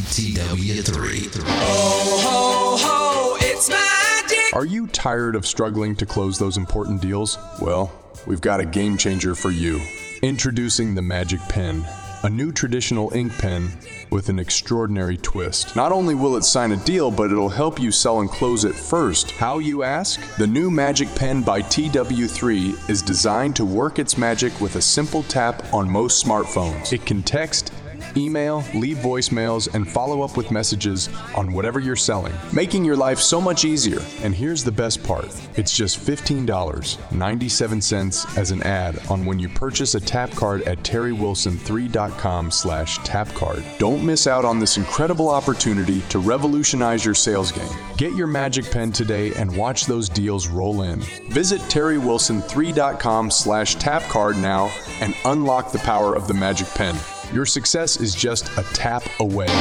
TTW3. 0.01 1.43
Ho, 1.45 2.77
ho, 2.79 3.37
it's 3.41 3.69
magic. 3.69 4.55
Are 4.55 4.65
you 4.65 4.87
tired 4.87 5.35
of 5.35 5.45
struggling 5.45 5.95
to 5.97 6.05
close 6.05 6.39
those 6.39 6.57
important 6.57 6.99
deals? 6.99 7.37
Well, 7.61 7.93
we've 8.25 8.41
got 8.41 8.59
a 8.59 8.65
game 8.65 8.97
changer 8.97 9.35
for 9.35 9.51
you. 9.51 9.79
Introducing 10.23 10.95
the 10.95 11.03
Magic 11.03 11.39
Pen, 11.41 11.85
a 12.23 12.29
new 12.29 12.51
traditional 12.51 13.13
ink 13.13 13.37
pen 13.37 13.71
with 14.09 14.29
an 14.29 14.39
extraordinary 14.39 15.17
twist. 15.17 15.75
Not 15.75 15.91
only 15.91 16.15
will 16.15 16.37
it 16.37 16.43
sign 16.43 16.71
a 16.71 16.77
deal, 16.77 17.11
but 17.11 17.31
it'll 17.31 17.49
help 17.49 17.79
you 17.79 17.91
sell 17.91 18.21
and 18.21 18.29
close 18.29 18.63
it 18.63 18.73
first. 18.75 19.31
How, 19.31 19.59
you 19.59 19.83
ask? 19.83 20.19
The 20.37 20.47
new 20.47 20.71
Magic 20.71 21.13
Pen 21.15 21.43
by 21.43 21.61
TW3 21.61 22.89
is 22.89 23.03
designed 23.03 23.55
to 23.57 23.65
work 23.65 23.99
its 23.99 24.17
magic 24.17 24.59
with 24.59 24.75
a 24.75 24.81
simple 24.81 25.21
tap 25.23 25.71
on 25.71 25.89
most 25.89 26.25
smartphones. 26.25 26.93
It 26.93 27.05
can 27.05 27.21
text, 27.21 27.71
email, 28.17 28.63
leave 28.73 28.97
voicemails, 28.97 29.73
and 29.73 29.89
follow 29.89 30.21
up 30.21 30.35
with 30.37 30.51
messages 30.51 31.09
on 31.35 31.51
whatever 31.53 31.79
you're 31.79 31.95
selling, 31.95 32.33
making 32.53 32.85
your 32.85 32.95
life 32.95 33.17
so 33.19 33.41
much 33.41 33.65
easier. 33.65 33.99
And 34.21 34.35
here's 34.35 34.63
the 34.63 34.71
best 34.71 35.03
part 35.03 35.25
it's 35.55 35.75
just 35.75 35.99
$15.97 35.99 38.37
as 38.37 38.51
an 38.51 38.61
add 38.63 38.99
on 39.09 39.25
when 39.25 39.39
you 39.39 39.49
purchase 39.49 39.95
a 39.95 39.99
tap 39.99 40.29
card 40.31 40.61
at 40.63 40.79
terrywilson3.com 40.79 42.51
slash 42.51 42.99
tapcard. 42.99 43.63
Don't 43.77 44.05
miss 44.05 44.27
out 44.27 44.45
on 44.45 44.59
this 44.59 44.77
incredible 44.77 45.29
opportunity 45.29 46.01
to 46.09 46.19
revolutionize 46.19 47.05
your 47.05 47.15
sales 47.15 47.51
game. 47.51 47.69
Get 47.97 48.15
your 48.15 48.27
magic 48.27 48.69
pen 48.71 48.91
today 48.91 49.33
and 49.35 49.55
watch 49.55 49.85
those 49.85 50.09
deals 50.09 50.47
roll 50.47 50.81
in. 50.83 50.99
Visit 51.29 51.61
terrywilson3.com 51.61 53.31
slash 53.31 53.75
tapcard 53.77 54.41
now 54.41 54.71
and 55.01 55.15
unlock 55.25 55.71
the 55.71 55.79
power 55.79 56.15
of 56.15 56.27
the 56.27 56.33
magic 56.33 56.67
pen. 56.69 56.95
Your 57.33 57.47
success 57.47 57.99
is 57.99 58.13
just 58.13 58.45
a 58.59 58.63
tap 58.73 59.03
away. 59.19 59.47
Ho, 59.49 59.55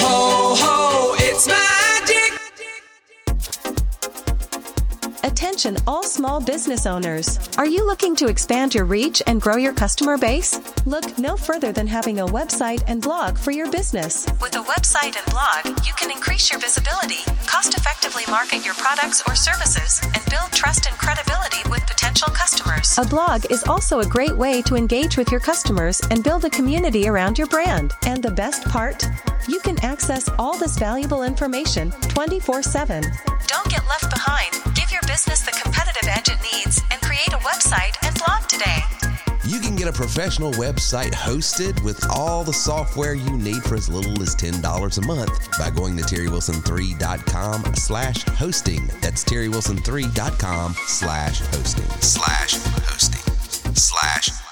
ho, 0.00 0.54
ho, 0.58 1.14
it's. 1.20 1.75
Attention 5.26 5.76
all 5.88 6.04
small 6.04 6.40
business 6.40 6.86
owners. 6.86 7.40
Are 7.58 7.66
you 7.66 7.84
looking 7.84 8.14
to 8.14 8.28
expand 8.28 8.76
your 8.76 8.84
reach 8.84 9.20
and 9.26 9.40
grow 9.40 9.56
your 9.56 9.72
customer 9.72 10.16
base? 10.16 10.60
Look 10.86 11.18
no 11.18 11.36
further 11.36 11.72
than 11.72 11.88
having 11.88 12.20
a 12.20 12.26
website 12.26 12.84
and 12.86 13.02
blog 13.02 13.36
for 13.36 13.50
your 13.50 13.68
business. 13.68 14.24
With 14.40 14.54
a 14.54 14.62
website 14.62 15.16
and 15.16 15.26
blog, 15.32 15.84
you 15.84 15.92
can 15.94 16.12
increase 16.12 16.48
your 16.48 16.60
visibility, 16.60 17.24
cost 17.44 17.74
effectively 17.76 18.22
market 18.30 18.64
your 18.64 18.74
products 18.74 19.20
or 19.26 19.34
services, 19.34 20.00
and 20.04 20.24
build 20.30 20.52
trust 20.52 20.86
and 20.86 20.96
credibility 20.96 21.68
with 21.68 21.84
potential 21.88 22.28
customers. 22.28 22.96
A 22.96 23.04
blog 23.04 23.50
is 23.50 23.64
also 23.64 23.98
a 23.98 24.06
great 24.06 24.36
way 24.36 24.62
to 24.62 24.76
engage 24.76 25.16
with 25.16 25.32
your 25.32 25.40
customers 25.40 26.00
and 26.12 26.22
build 26.22 26.44
a 26.44 26.50
community 26.50 27.08
around 27.08 27.36
your 27.36 27.48
brand. 27.48 27.94
And 28.06 28.22
the 28.22 28.30
best 28.30 28.62
part? 28.68 29.04
You 29.48 29.58
can 29.58 29.84
access 29.84 30.30
all 30.38 30.56
this 30.56 30.78
valuable 30.78 31.24
information 31.24 31.90
24 32.10 32.62
7. 32.62 33.02
Don't 33.48 33.68
get 33.68 33.84
left 33.88 34.08
behind. 34.08 34.75
Your 34.96 35.02
business 35.02 35.42
the 35.42 35.50
competitive 35.50 36.08
edge 36.08 36.30
it 36.30 36.38
needs 36.40 36.80
and 36.90 36.98
create 37.02 37.28
a 37.28 37.38
website 37.44 37.94
and 38.02 38.18
blog 38.18 38.48
today. 38.48 38.78
You 39.44 39.60
can 39.60 39.76
get 39.76 39.88
a 39.88 39.92
professional 39.92 40.52
website 40.52 41.12
hosted 41.12 41.84
with 41.84 42.02
all 42.10 42.44
the 42.44 42.54
software 42.54 43.12
you 43.12 43.36
need 43.36 43.62
for 43.62 43.74
as 43.74 43.90
little 43.90 44.22
as 44.22 44.34
$10 44.34 44.96
a 44.96 45.06
month 45.06 45.58
by 45.58 45.68
going 45.68 45.98
to 45.98 46.02
terrywilson3.com 46.02 47.74
slash 47.74 48.22
hosting. 48.22 48.86
That's 49.02 49.22
terrywilson3.com 49.22 50.74
slash 50.86 51.40
hosting. 51.40 52.00
Slash 52.00 52.54
hosting. 52.54 53.74
Slash. 53.74 54.45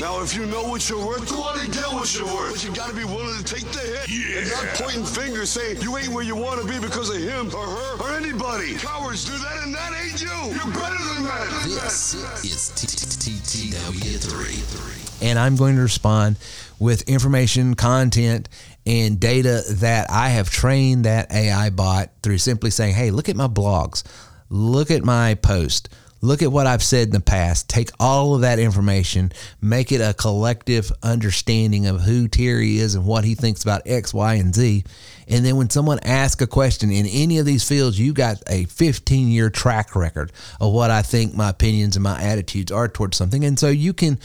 Now, 0.00 0.22
if 0.22 0.34
you 0.34 0.46
know 0.46 0.64
what 0.64 0.88
you're 0.88 1.06
worth, 1.06 1.30
you 1.30 1.36
out 1.38 1.54
to 1.56 1.70
get 1.70 1.84
what 1.92 2.12
you're 2.14 2.26
worth. 2.26 2.52
But 2.52 2.64
you 2.64 2.74
gotta 2.74 2.94
be 2.94 3.04
willing 3.04 3.36
to 3.38 3.44
take 3.44 3.70
the 3.70 3.78
hit. 3.78 4.08
Yeah. 4.08 4.40
And 4.40 4.50
not 4.50 4.64
pointing 4.74 5.04
fingers 5.04 5.50
saying 5.50 5.82
you 5.82 5.96
ain't 5.96 6.08
where 6.08 6.24
you 6.24 6.34
wanna 6.34 6.64
be 6.64 6.80
because 6.80 7.10
of 7.10 7.16
him 7.16 7.54
or 7.54 7.64
her 7.64 8.02
or 8.02 8.10
anybody. 8.16 8.74
Cowards 8.74 9.24
do 9.24 9.38
that 9.38 9.62
and 9.62 9.72
that 9.74 9.92
ain't 10.04 10.20
you. 10.20 10.26
You're 10.28 10.74
better 10.74 10.98
than 11.14 11.22
that. 11.24 11.48
This 11.64 12.14
is 12.44 12.72
TTW3. 12.74 15.22
And 15.22 15.38
I'm 15.38 15.54
going 15.56 15.76
to 15.76 15.82
respond 15.82 16.36
with 16.80 17.08
information, 17.08 17.74
content, 17.74 18.48
and 18.84 19.20
data 19.20 19.62
that 19.74 20.10
I 20.10 20.30
have 20.30 20.50
trained 20.50 21.04
that 21.04 21.30
AI 21.32 21.70
bot 21.70 22.10
through 22.22 22.38
simply 22.38 22.70
saying, 22.70 22.94
hey, 22.94 23.12
look 23.12 23.28
at 23.28 23.36
my 23.36 23.46
blogs, 23.46 24.02
look 24.50 24.90
at 24.90 25.04
my 25.04 25.36
post 25.36 25.88
look 26.24 26.42
at 26.42 26.50
what 26.50 26.66
I've 26.66 26.82
said 26.82 27.08
in 27.08 27.12
the 27.12 27.20
past, 27.20 27.68
take 27.68 27.90
all 28.00 28.34
of 28.34 28.40
that 28.40 28.58
information, 28.58 29.30
make 29.60 29.92
it 29.92 30.00
a 30.00 30.14
collective 30.14 30.90
understanding 31.02 31.86
of 31.86 32.00
who 32.00 32.28
Terry 32.28 32.78
is 32.78 32.94
and 32.94 33.06
what 33.06 33.24
he 33.24 33.34
thinks 33.34 33.62
about 33.62 33.82
X, 33.86 34.14
Y, 34.14 34.34
and 34.34 34.54
Z. 34.54 34.84
And 35.28 35.44
then 35.44 35.56
when 35.56 35.70
someone 35.70 36.00
asks 36.02 36.42
a 36.42 36.46
question 36.46 36.90
in 36.90 37.06
any 37.06 37.38
of 37.38 37.46
these 37.46 37.66
fields, 37.66 37.98
you 37.98 38.12
got 38.12 38.42
a 38.48 38.64
15 38.64 39.28
year 39.28 39.50
track 39.50 39.94
record 39.94 40.32
of 40.60 40.72
what 40.72 40.90
I 40.90 41.02
think 41.02 41.34
my 41.34 41.50
opinions 41.50 41.96
and 41.96 42.02
my 42.02 42.20
attitudes 42.20 42.72
are 42.72 42.88
towards 42.88 43.16
something. 43.16 43.44
And 43.44 43.58
so 43.58 43.68
you 43.68 43.92
can 43.92 44.18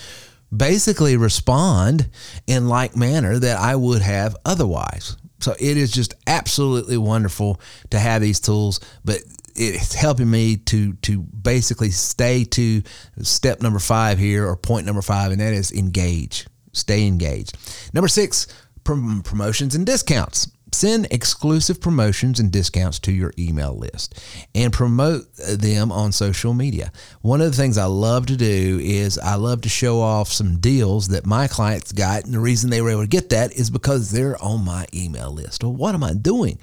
basically 0.56 1.15
respond 1.18 2.10
in 2.48 2.68
like 2.68 2.96
manner 2.96 3.38
that 3.38 3.58
I 3.58 3.75
would 3.75 4.01
have 4.01 4.36
otherwise. 4.46 5.15
So 5.41 5.56
it 5.60 5.77
is 5.77 5.91
just 5.91 6.15
absolutely 6.27 6.98
wonderful 6.98 7.62
to 7.91 8.00
have 8.00 8.22
these 8.22 8.39
tools, 8.39 8.79
but 9.06 9.20
it's 9.60 9.94
helping 9.94 10.32
me 10.32 10.56
to 10.56 10.94
to 10.94 11.20
basically 11.20 11.92
stay 11.92 12.46
to 12.46 12.82
step 13.22 13.62
number 13.62 13.80
five 13.80 14.18
here 14.18 14.48
or 14.48 14.56
point 14.56 14.86
number 14.86 15.01
five, 15.01 15.32
and 15.32 15.42
that 15.42 15.54
is 15.54 15.72
engage, 15.72 16.48
stay 16.72 17.06
engaged. 17.06 17.58
Number 17.94 18.08
six, 18.08 18.48
prom- 18.84 19.22
promotions 19.22 19.75
and 19.75 19.86
discounts. 19.86 20.50
Send 20.72 21.08
exclusive 21.10 21.82
promotions 21.82 22.39
and 22.39 22.51
discounts 22.51 23.00
to 23.00 23.12
your 23.12 23.34
email 23.39 23.75
list 23.75 24.24
and 24.54 24.72
promote 24.72 25.25
them 25.36 25.92
on 25.92 26.12
social 26.12 26.54
media. 26.54 26.92
One 27.22 27.42
of 27.42 27.50
the 27.50 27.58
things 27.58 27.75
I 27.75 27.86
love 27.86 28.28
to 28.28 28.38
do 28.38 28.80
is 28.80 29.18
I 29.18 29.34
love 29.34 29.62
to 29.62 29.70
show 29.70 30.00
off 30.00 30.32
some 30.32 30.60
deals 30.60 31.08
that 31.08 31.25
my 31.25 31.48
clients 31.48 31.92
got. 31.92 32.25
And 32.25 32.36
the 32.36 32.39
reason 32.39 32.70
they 32.70 32.84
were 32.84 32.92
able 32.92 33.01
to 33.01 33.08
get 33.08 33.30
that 33.30 33.51
is 33.54 33.72
because 33.72 34.12
they're 34.12 34.39
on 34.44 34.63
my 34.63 34.86
email 34.94 35.32
list. 35.32 35.63
Well, 35.63 35.74
what 35.74 35.96
am 35.96 36.04
I 36.04 36.13
doing? 36.13 36.60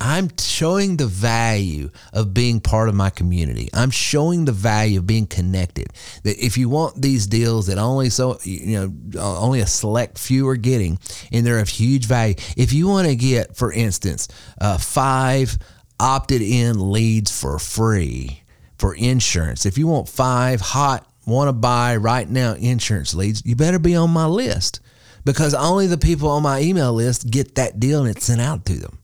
I'm 0.00 0.30
showing 0.38 0.96
the 0.96 1.06
value 1.06 1.90
of 2.12 2.32
being 2.32 2.60
part 2.60 2.88
of 2.88 2.94
my 2.94 3.10
community. 3.10 3.68
I'm 3.74 3.90
showing 3.90 4.44
the 4.44 4.52
value 4.52 5.00
of 5.00 5.06
being 5.08 5.26
connected. 5.26 5.88
That 6.22 6.38
if 6.38 6.56
you 6.56 6.68
want 6.68 7.02
these 7.02 7.26
deals 7.26 7.66
that 7.66 7.78
only 7.78 8.10
so 8.10 8.38
you 8.44 8.78
know 8.78 9.20
only 9.20 9.60
a 9.60 9.66
select 9.66 10.18
few 10.18 10.46
are 10.48 10.56
getting, 10.56 10.98
and 11.32 11.44
they're 11.44 11.58
of 11.58 11.68
huge 11.68 12.06
value. 12.06 12.36
If 12.56 12.72
you 12.72 12.86
want 12.86 13.08
to 13.08 13.16
get, 13.16 13.56
for 13.56 13.72
instance, 13.72 14.28
uh, 14.60 14.78
five 14.78 15.58
opted 15.98 16.42
in 16.42 16.92
leads 16.92 17.36
for 17.38 17.58
free 17.58 18.44
for 18.78 18.94
insurance, 18.94 19.66
if 19.66 19.78
you 19.78 19.88
want 19.88 20.08
five 20.08 20.60
hot 20.60 21.08
want 21.26 21.48
to 21.48 21.52
buy 21.52 21.96
right 21.96 22.28
now 22.28 22.54
insurance 22.54 23.14
leads, 23.14 23.44
you 23.44 23.56
better 23.56 23.78
be 23.78 23.96
on 23.96 24.10
my 24.10 24.26
list 24.26 24.80
because 25.24 25.54
only 25.54 25.86
the 25.86 25.98
people 25.98 26.30
on 26.30 26.42
my 26.42 26.60
email 26.60 26.92
list 26.92 27.30
get 27.30 27.56
that 27.56 27.78
deal 27.78 28.00
and 28.00 28.16
it's 28.16 28.24
sent 28.24 28.40
out 28.40 28.64
to 28.64 28.74
them. 28.74 28.97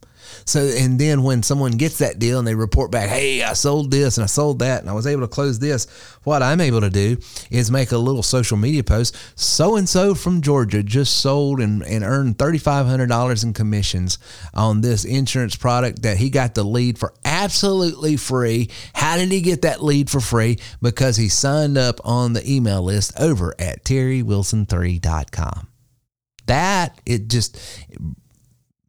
So, 0.44 0.61
and 0.61 0.98
then 0.98 1.22
when 1.22 1.42
someone 1.42 1.72
gets 1.72 1.98
that 1.98 2.18
deal 2.18 2.38
and 2.38 2.46
they 2.46 2.54
report 2.54 2.90
back, 2.90 3.09
hey, 3.09 3.42
I 3.42 3.54
sold 3.54 3.90
this 3.90 4.18
and 4.18 4.24
I 4.24 4.26
sold 4.26 4.59
that 4.59 4.80
and 4.80 4.90
I 4.90 4.92
was 4.92 5.07
able 5.07 5.22
to 5.22 5.28
close 5.28 5.59
this, 5.59 5.87
what 6.24 6.42
I'm 6.42 6.61
able 6.61 6.80
to 6.80 6.90
do 6.90 7.16
is 7.50 7.70
make 7.70 7.92
a 7.92 7.98
little 7.98 8.22
social 8.22 8.57
media 8.57 8.85
post. 8.85 9.16
So 9.35 9.76
and 9.76 9.88
so 9.88 10.14
from 10.14 10.42
Georgia 10.42 10.83
just 10.83 11.18
sold 11.18 11.61
and, 11.61 11.83
and 11.83 12.04
earned 12.04 12.38
$3,500 12.38 13.44
in 13.44 13.52
commissions 13.52 14.18
on 14.52 14.80
this 14.80 15.04
insurance 15.04 15.57
product 15.57 16.02
that 16.02 16.18
he 16.18 16.30
got 16.30 16.54
the 16.54 16.64
lead 16.64 16.98
for 16.98 17.14
absolutely 17.24 18.16
free. 18.16 18.70
How 18.94 19.16
did 19.16 19.33
he 19.33 19.40
get 19.40 19.62
that 19.62 19.83
lead 19.83 20.11
for 20.11 20.20
free? 20.20 20.59
Because 20.83 21.16
he 21.16 21.28
signed 21.28 21.78
up 21.78 22.00
on 22.04 22.33
the 22.33 22.50
email 22.50 22.83
list 22.83 23.18
over 23.18 23.54
at 23.59 23.85
terrywilson3.com. 23.85 25.68
That 26.46 27.00
it 27.07 27.28
just 27.28 27.59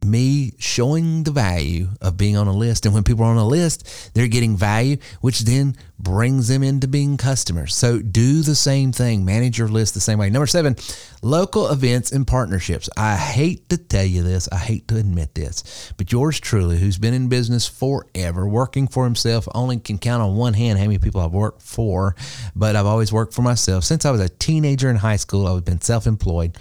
me 0.06 0.54
showing 0.58 1.24
the 1.24 1.32
value 1.32 1.90
of 2.02 2.18
being 2.18 2.38
on 2.38 2.48
a 2.48 2.54
list. 2.54 2.86
And 2.86 2.94
when 2.94 3.04
people 3.04 3.24
are 3.26 3.32
on 3.32 3.38
a 3.38 3.48
list, 3.48 4.14
they're 4.14 4.28
getting 4.28 4.56
value, 4.56 4.98
which 5.22 5.42
then 5.42 5.76
brings 5.98 6.48
them 6.48 6.62
into 6.62 6.88
being 6.88 7.18
customers. 7.18 7.76
So 7.76 8.00
do 8.00 8.42
the 8.42 8.56
same 8.56 8.92
thing. 8.92 9.26
Manage 9.26 9.58
your 9.58 9.68
list 9.68 9.94
the 9.94 10.00
same 10.00 10.20
way. 10.20 10.30
Number 10.30 10.48
seven, 10.48 10.76
local 11.22 11.70
events 11.70 12.12
and 12.12 12.28
partnerships. 12.28 12.90
I 12.98 13.16
hate 13.16 13.70
to 13.70 13.78
tell 13.78 14.04
you 14.06 14.22
this, 14.22 14.50
I 14.52 14.58
hate 14.58 14.88
to 14.90 14.98
admit 14.98 15.36
this, 15.36 15.94
but 15.98 16.12
yours 16.12 16.40
truly, 16.40 16.78
who's 16.78 16.98
been 16.98 17.14
in 17.14 17.30
business 17.30 17.68
forever, 17.68 18.48
working 18.48 18.88
for 18.88 19.06
himself, 19.06 19.48
only 19.56 19.80
can 19.80 19.98
count 19.98 20.22
on 20.22 20.36
one 20.36 20.54
hand 20.54 20.80
how 20.80 20.86
many 20.86 21.00
people 21.00 21.22
I've 21.22 21.32
worked 21.32 21.62
for, 21.62 22.16
but 22.56 22.76
I've 22.76 22.86
always 22.86 23.12
worked 23.12 23.34
for 23.34 23.42
myself. 23.42 23.84
Since 23.84 24.06
I 24.06 24.12
was 24.12 24.22
a 24.22 24.30
teenager 24.30 24.90
in 24.90 24.98
high 24.98 25.16
school, 25.16 25.48
I've 25.48 25.66
been 25.66 25.82
self 25.82 26.08
employed. 26.08 26.58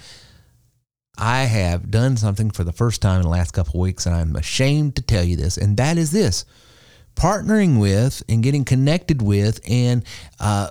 I 1.16 1.44
have 1.44 1.90
done 1.90 2.16
something 2.16 2.50
for 2.50 2.64
the 2.64 2.72
first 2.72 3.00
time 3.00 3.16
in 3.16 3.22
the 3.22 3.28
last 3.28 3.52
couple 3.52 3.80
weeks, 3.80 4.06
and 4.06 4.14
I'm 4.14 4.34
ashamed 4.36 4.96
to 4.96 5.02
tell 5.02 5.22
you 5.22 5.36
this, 5.36 5.56
and 5.56 5.76
that 5.76 5.96
is 5.96 6.10
this 6.10 6.44
partnering 7.14 7.80
with 7.80 8.22
and 8.28 8.42
getting 8.42 8.64
connected 8.64 9.22
with 9.22 9.60
and 9.68 10.04
uh, 10.40 10.70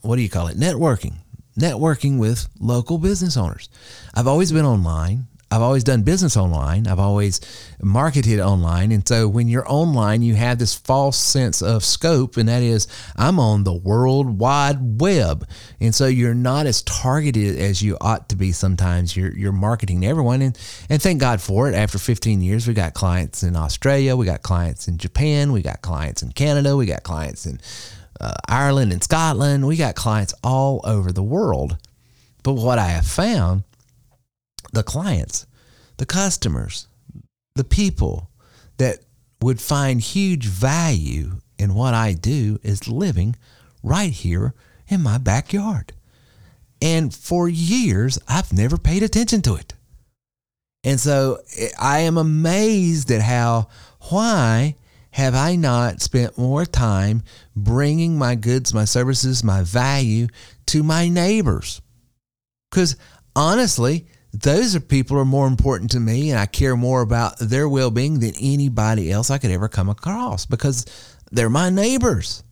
what 0.00 0.16
do 0.16 0.22
you 0.22 0.30
call 0.30 0.46
it? 0.46 0.56
Networking. 0.56 1.16
Networking 1.58 2.18
with 2.18 2.48
local 2.60 2.98
business 2.98 3.36
owners. 3.36 3.68
I've 4.14 4.26
always 4.26 4.52
been 4.52 4.64
online. 4.64 5.26
I've 5.50 5.62
always 5.62 5.82
done 5.82 6.02
business 6.02 6.36
online. 6.36 6.86
I've 6.86 6.98
always 6.98 7.40
marketed 7.80 8.38
online. 8.38 8.92
And 8.92 9.06
so 9.06 9.26
when 9.26 9.48
you're 9.48 9.68
online, 9.70 10.20
you 10.20 10.34
have 10.34 10.58
this 10.58 10.74
false 10.74 11.16
sense 11.16 11.62
of 11.62 11.84
scope, 11.84 12.36
and 12.36 12.48
that 12.48 12.62
is, 12.62 12.86
I'm 13.16 13.40
on 13.40 13.64
the 13.64 13.72
world 13.72 14.38
wide 14.38 15.00
web. 15.00 15.48
And 15.80 15.94
so 15.94 16.06
you're 16.06 16.34
not 16.34 16.66
as 16.66 16.82
targeted 16.82 17.58
as 17.58 17.82
you 17.82 17.96
ought 18.00 18.28
to 18.28 18.36
be 18.36 18.52
sometimes. 18.52 19.16
You're, 19.16 19.34
you're 19.34 19.52
marketing 19.52 20.02
to 20.02 20.06
everyone. 20.06 20.42
And, 20.42 20.58
and 20.90 21.00
thank 21.00 21.18
God 21.18 21.40
for 21.40 21.68
it. 21.70 21.74
After 21.74 21.98
15 21.98 22.42
years, 22.42 22.68
we 22.68 22.74
got 22.74 22.92
clients 22.92 23.42
in 23.42 23.56
Australia, 23.56 24.16
we 24.16 24.26
got 24.26 24.42
clients 24.42 24.86
in 24.86 24.98
Japan, 24.98 25.52
we 25.52 25.62
got 25.62 25.80
clients 25.80 26.22
in 26.22 26.32
Canada, 26.32 26.76
we 26.76 26.84
got 26.84 27.04
clients 27.04 27.46
in 27.46 27.58
uh, 28.20 28.34
Ireland 28.48 28.92
and 28.92 29.02
Scotland, 29.02 29.66
we 29.66 29.76
got 29.76 29.94
clients 29.94 30.34
all 30.44 30.82
over 30.84 31.10
the 31.10 31.22
world. 31.22 31.78
But 32.42 32.54
what 32.54 32.78
I 32.78 32.86
have 32.86 33.06
found 33.06 33.64
the 34.72 34.82
clients, 34.82 35.46
the 35.96 36.06
customers, 36.06 36.88
the 37.54 37.64
people 37.64 38.30
that 38.78 38.98
would 39.40 39.60
find 39.60 40.00
huge 40.00 40.46
value 40.46 41.40
in 41.58 41.74
what 41.74 41.94
I 41.94 42.12
do 42.12 42.58
is 42.62 42.88
living 42.88 43.36
right 43.82 44.12
here 44.12 44.54
in 44.88 45.02
my 45.02 45.18
backyard. 45.18 45.92
And 46.80 47.14
for 47.14 47.48
years, 47.48 48.18
I've 48.28 48.52
never 48.52 48.78
paid 48.78 49.02
attention 49.02 49.42
to 49.42 49.56
it. 49.56 49.74
And 50.84 51.00
so 51.00 51.38
eh, 51.56 51.68
I 51.78 52.00
am 52.00 52.16
amazed 52.16 53.10
at 53.10 53.20
how, 53.20 53.68
why 54.10 54.76
have 55.10 55.34
I 55.34 55.56
not 55.56 56.00
spent 56.00 56.38
more 56.38 56.64
time 56.64 57.22
bringing 57.56 58.16
my 58.16 58.36
goods, 58.36 58.72
my 58.72 58.84
services, 58.84 59.42
my 59.42 59.62
value 59.62 60.28
to 60.66 60.82
my 60.82 61.08
neighbors? 61.08 61.80
Because 62.70 62.96
honestly, 63.34 64.06
those 64.42 64.76
are 64.76 64.80
people 64.80 65.18
are 65.18 65.24
more 65.24 65.46
important 65.46 65.90
to 65.92 66.00
me 66.00 66.30
and 66.30 66.38
I 66.38 66.46
care 66.46 66.76
more 66.76 67.02
about 67.02 67.38
their 67.38 67.68
well-being 67.68 68.20
than 68.20 68.34
anybody 68.40 69.10
else 69.10 69.30
I 69.30 69.38
could 69.38 69.50
ever 69.50 69.68
come 69.68 69.88
across 69.88 70.46
because 70.46 70.86
they're 71.30 71.50
my 71.50 71.70
neighbors. 71.70 72.42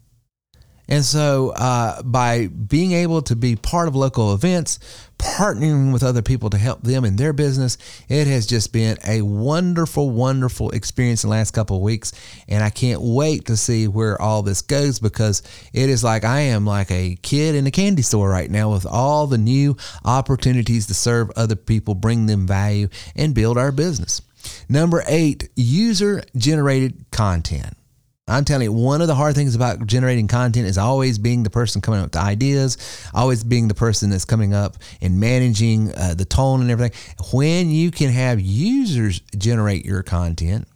And 0.89 1.05
so, 1.05 1.51
uh, 1.51 2.03
by 2.03 2.47
being 2.47 2.93
able 2.93 3.23
to 3.23 3.35
be 3.35 3.57
part 3.57 3.89
of 3.89 3.97
local 3.97 4.35
events, 4.35 4.79
partnering 5.19 5.93
with 5.93 6.03
other 6.03 6.23
people 6.23 6.51
to 6.51 6.59
help 6.59 6.83
them 6.83 7.05
in 7.05 7.17
their 7.17 7.33
business, 7.33 7.79
it 8.09 8.27
has 8.27 8.47
just 8.47 8.73
been 8.73 8.97
a 9.07 9.23
wonderful, 9.23 10.11
wonderful 10.11 10.71
experience 10.71 11.25
in 11.25 11.31
the 11.31 11.37
last 11.37 11.53
couple 11.53 11.77
of 11.77 11.83
weeks. 11.83 12.13
And 12.49 12.63
I 12.63 12.71
can't 12.71 13.01
wait 13.01 13.47
to 13.47 13.57
see 13.57 13.89
where 13.89 14.21
all 14.21 14.43
this 14.43 14.63
goes 14.63 14.99
because 14.99 15.43
it 15.73 15.89
is 15.89 16.05
like 16.05 16.25
I 16.25 16.41
am 16.41 16.67
like 16.67 16.91
a 16.91 17.17
kid 17.23 17.55
in 17.55 17.67
a 17.67 17.71
candy 17.71 18.03
store 18.03 18.29
right 18.29 18.51
now 18.51 18.73
with 18.73 18.87
all 18.87 19.27
the 19.27 19.39
new 19.39 19.77
opportunities 20.05 20.87
to 20.87 20.95
serve 20.95 21.31
other 21.35 21.57
people, 21.57 21.95
bring 21.95 22.27
them 22.27 22.47
value, 22.47 22.89
and 23.17 23.35
build 23.35 23.59
our 23.59 23.73
business. 23.73 24.23
Number 24.69 25.03
eight, 25.09 25.49
user 25.57 26.23
generated 26.37 27.07
content. 27.11 27.77
I'm 28.29 28.45
telling 28.45 28.65
you, 28.65 28.73
one 28.73 29.03
of 29.03 29.07
the 29.07 29.15
hard 29.15 29.37
things 29.37 29.55
about 29.55 29.87
generating 29.87 30.27
content 30.27 30.67
is 30.67 30.79
always 30.79 31.17
being 31.17 31.45
the 31.45 31.51
person 31.51 31.81
coming 31.81 32.01
up 32.01 32.07
with 32.07 32.13
the 32.15 32.23
ideas, 32.23 32.77
always 33.15 33.45
being 33.45 33.69
the 33.69 33.75
person 33.75 34.11
that's 34.11 34.25
coming 34.25 34.53
up 34.53 34.79
and 35.01 35.21
managing 35.21 35.95
uh, 35.95 36.15
the 36.15 36.25
tone 36.25 36.61
and 36.61 36.69
everything. 36.69 36.99
When 37.33 37.71
you 37.71 37.93
can 37.93 38.11
have 38.11 38.41
users 38.41 39.21
generate 39.39 39.85
your 39.85 40.03
content, 40.03 40.67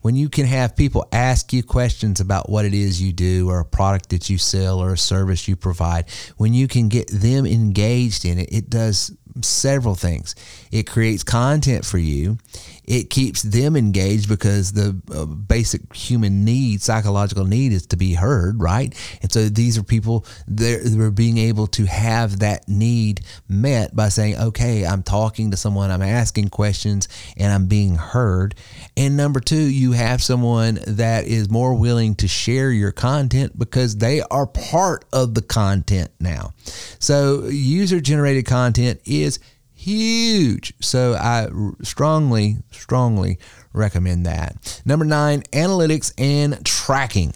when 0.00 0.16
you 0.16 0.30
can 0.30 0.46
have 0.46 0.74
people 0.74 1.06
ask 1.12 1.52
you 1.52 1.62
questions 1.62 2.20
about 2.20 2.48
what 2.48 2.64
it 2.64 2.72
is 2.72 3.02
you 3.02 3.12
do 3.12 3.50
or 3.50 3.60
a 3.60 3.64
product 3.66 4.08
that 4.08 4.30
you 4.30 4.38
sell 4.38 4.78
or 4.78 4.94
a 4.94 4.98
service 4.98 5.46
you 5.46 5.54
provide, 5.54 6.08
when 6.38 6.54
you 6.54 6.66
can 6.66 6.88
get 6.88 7.08
them 7.08 7.44
engaged 7.44 8.24
in 8.24 8.38
it, 8.38 8.48
it 8.50 8.70
does 8.70 9.14
several 9.42 9.94
things. 9.94 10.34
It 10.72 10.86
creates 10.86 11.22
content 11.22 11.84
for 11.84 11.98
you 11.98 12.38
it 12.86 13.10
keeps 13.10 13.42
them 13.42 13.76
engaged 13.76 14.28
because 14.28 14.72
the 14.72 14.96
uh, 15.12 15.26
basic 15.26 15.92
human 15.94 16.44
need, 16.44 16.80
psychological 16.80 17.44
need, 17.44 17.72
is 17.72 17.86
to 17.86 17.96
be 17.96 18.14
heard, 18.14 18.60
right? 18.60 18.94
And 19.22 19.32
so 19.32 19.48
these 19.48 19.76
are 19.76 19.82
people 19.82 20.24
they're, 20.46 20.82
they're 20.82 21.10
being 21.10 21.38
able 21.38 21.66
to 21.68 21.84
have 21.86 22.38
that 22.40 22.68
need 22.68 23.20
met 23.48 23.94
by 23.94 24.08
saying, 24.08 24.36
okay, 24.36 24.86
I'm 24.86 25.02
talking 25.02 25.50
to 25.50 25.56
someone, 25.56 25.90
I'm 25.90 26.02
asking 26.02 26.48
questions, 26.50 27.08
and 27.36 27.52
I'm 27.52 27.66
being 27.66 27.96
heard. 27.96 28.54
And 28.96 29.16
number 29.16 29.40
two, 29.40 29.56
you 29.56 29.92
have 29.92 30.22
someone 30.22 30.78
that 30.86 31.26
is 31.26 31.50
more 31.50 31.74
willing 31.74 32.14
to 32.16 32.28
share 32.28 32.70
your 32.70 32.92
content 32.92 33.58
because 33.58 33.96
they 33.96 34.20
are 34.22 34.46
part 34.46 35.04
of 35.12 35.34
the 35.34 35.42
content 35.42 36.10
now. 36.20 36.52
So 36.98 37.46
user 37.46 38.00
generated 38.00 38.46
content 38.46 39.00
is 39.04 39.40
huge. 39.86 40.74
So 40.80 41.14
I 41.14 41.48
strongly, 41.82 42.56
strongly 42.72 43.38
recommend 43.72 44.26
that. 44.26 44.82
Number 44.84 45.04
nine, 45.04 45.42
analytics 45.52 46.12
and 46.18 46.64
tracking. 46.66 47.32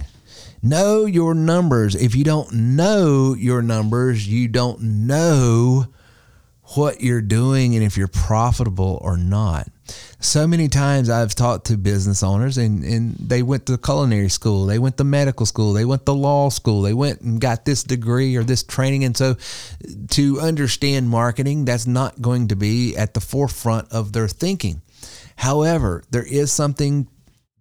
Know 0.60 1.06
your 1.06 1.32
numbers. 1.34 1.94
If 1.94 2.16
you 2.16 2.24
don't 2.24 2.52
know 2.52 3.34
your 3.34 3.62
numbers, 3.62 4.26
you 4.26 4.48
don't 4.48 4.82
know 5.06 5.86
what 6.74 7.00
you're 7.00 7.22
doing 7.22 7.74
and 7.76 7.84
if 7.84 7.96
you're 7.96 8.08
profitable 8.08 8.98
or 9.00 9.16
not 9.16 9.68
so 10.20 10.46
many 10.46 10.68
times 10.68 11.08
I've 11.08 11.34
talked 11.34 11.66
to 11.66 11.76
business 11.76 12.22
owners 12.22 12.58
and, 12.58 12.84
and 12.84 13.14
they 13.14 13.42
went 13.42 13.66
to 13.66 13.78
culinary 13.78 14.28
school, 14.28 14.66
they 14.66 14.78
went 14.78 14.96
to 14.98 15.04
medical 15.04 15.46
school, 15.46 15.72
they 15.72 15.84
went 15.84 16.06
to 16.06 16.12
law 16.12 16.48
school, 16.50 16.82
they 16.82 16.94
went 16.94 17.20
and 17.20 17.40
got 17.40 17.64
this 17.64 17.82
degree 17.82 18.36
or 18.36 18.44
this 18.44 18.62
training. 18.62 19.04
And 19.04 19.16
so 19.16 19.36
to 20.10 20.40
understand 20.40 21.08
marketing, 21.08 21.64
that's 21.64 21.86
not 21.86 22.20
going 22.20 22.48
to 22.48 22.56
be 22.56 22.96
at 22.96 23.14
the 23.14 23.20
forefront 23.20 23.90
of 23.92 24.12
their 24.12 24.28
thinking. 24.28 24.82
However, 25.36 26.04
there 26.10 26.26
is 26.26 26.52
something 26.52 27.08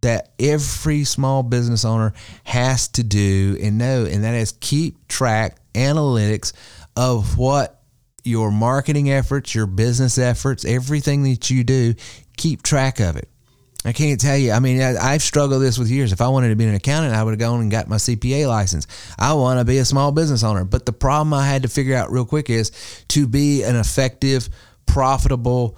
that 0.01 0.31
every 0.39 1.03
small 1.03 1.43
business 1.43 1.83
owner 1.85 2.13
has 2.43 2.87
to 2.89 3.03
do 3.03 3.57
and 3.61 3.77
know, 3.77 4.05
and 4.05 4.23
that 4.23 4.33
is 4.33 4.53
keep 4.59 5.07
track 5.07 5.57
analytics 5.73 6.53
of 6.95 7.37
what 7.37 7.78
your 8.29 8.51
marketing 8.51 9.11
efforts, 9.11 9.53
your 9.53 9.65
business 9.65 10.17
efforts, 10.17 10.63
everything 10.65 11.23
that 11.23 11.49
you 11.49 11.63
do, 11.63 11.95
keep 12.37 12.63
track 12.63 12.99
of 12.99 13.15
it. 13.15 13.29
I 13.85 13.93
can't 13.93 14.19
tell 14.19 14.35
you. 14.35 14.51
I 14.51 14.59
mean, 14.59 14.81
I, 14.81 15.13
have 15.13 15.21
struggled 15.21 15.61
this 15.61 15.77
with 15.77 15.89
years. 15.89 16.11
If 16.11 16.19
I 16.19 16.27
wanted 16.27 16.49
to 16.49 16.55
be 16.57 16.65
an 16.65 16.75
accountant, 16.75 17.15
I 17.15 17.23
would 17.23 17.31
have 17.31 17.39
gone 17.39 17.61
and 17.61 17.71
got 17.71 17.87
my 17.87 17.95
CPA 17.95 18.47
license. 18.47 18.87
I 19.17 19.33
want 19.33 19.59
to 19.59 19.65
be 19.65 19.77
a 19.77 19.85
small 19.85 20.11
business 20.11 20.43
owner. 20.43 20.65
But 20.65 20.85
the 20.85 20.91
problem 20.91 21.33
I 21.33 21.47
had 21.47 21.61
to 21.61 21.69
figure 21.69 21.95
out 21.95 22.11
real 22.11 22.25
quick 22.25 22.49
is 22.49 22.71
to 23.09 23.25
be 23.25 23.63
an 23.63 23.77
effective, 23.77 24.49
profitable, 24.85 25.77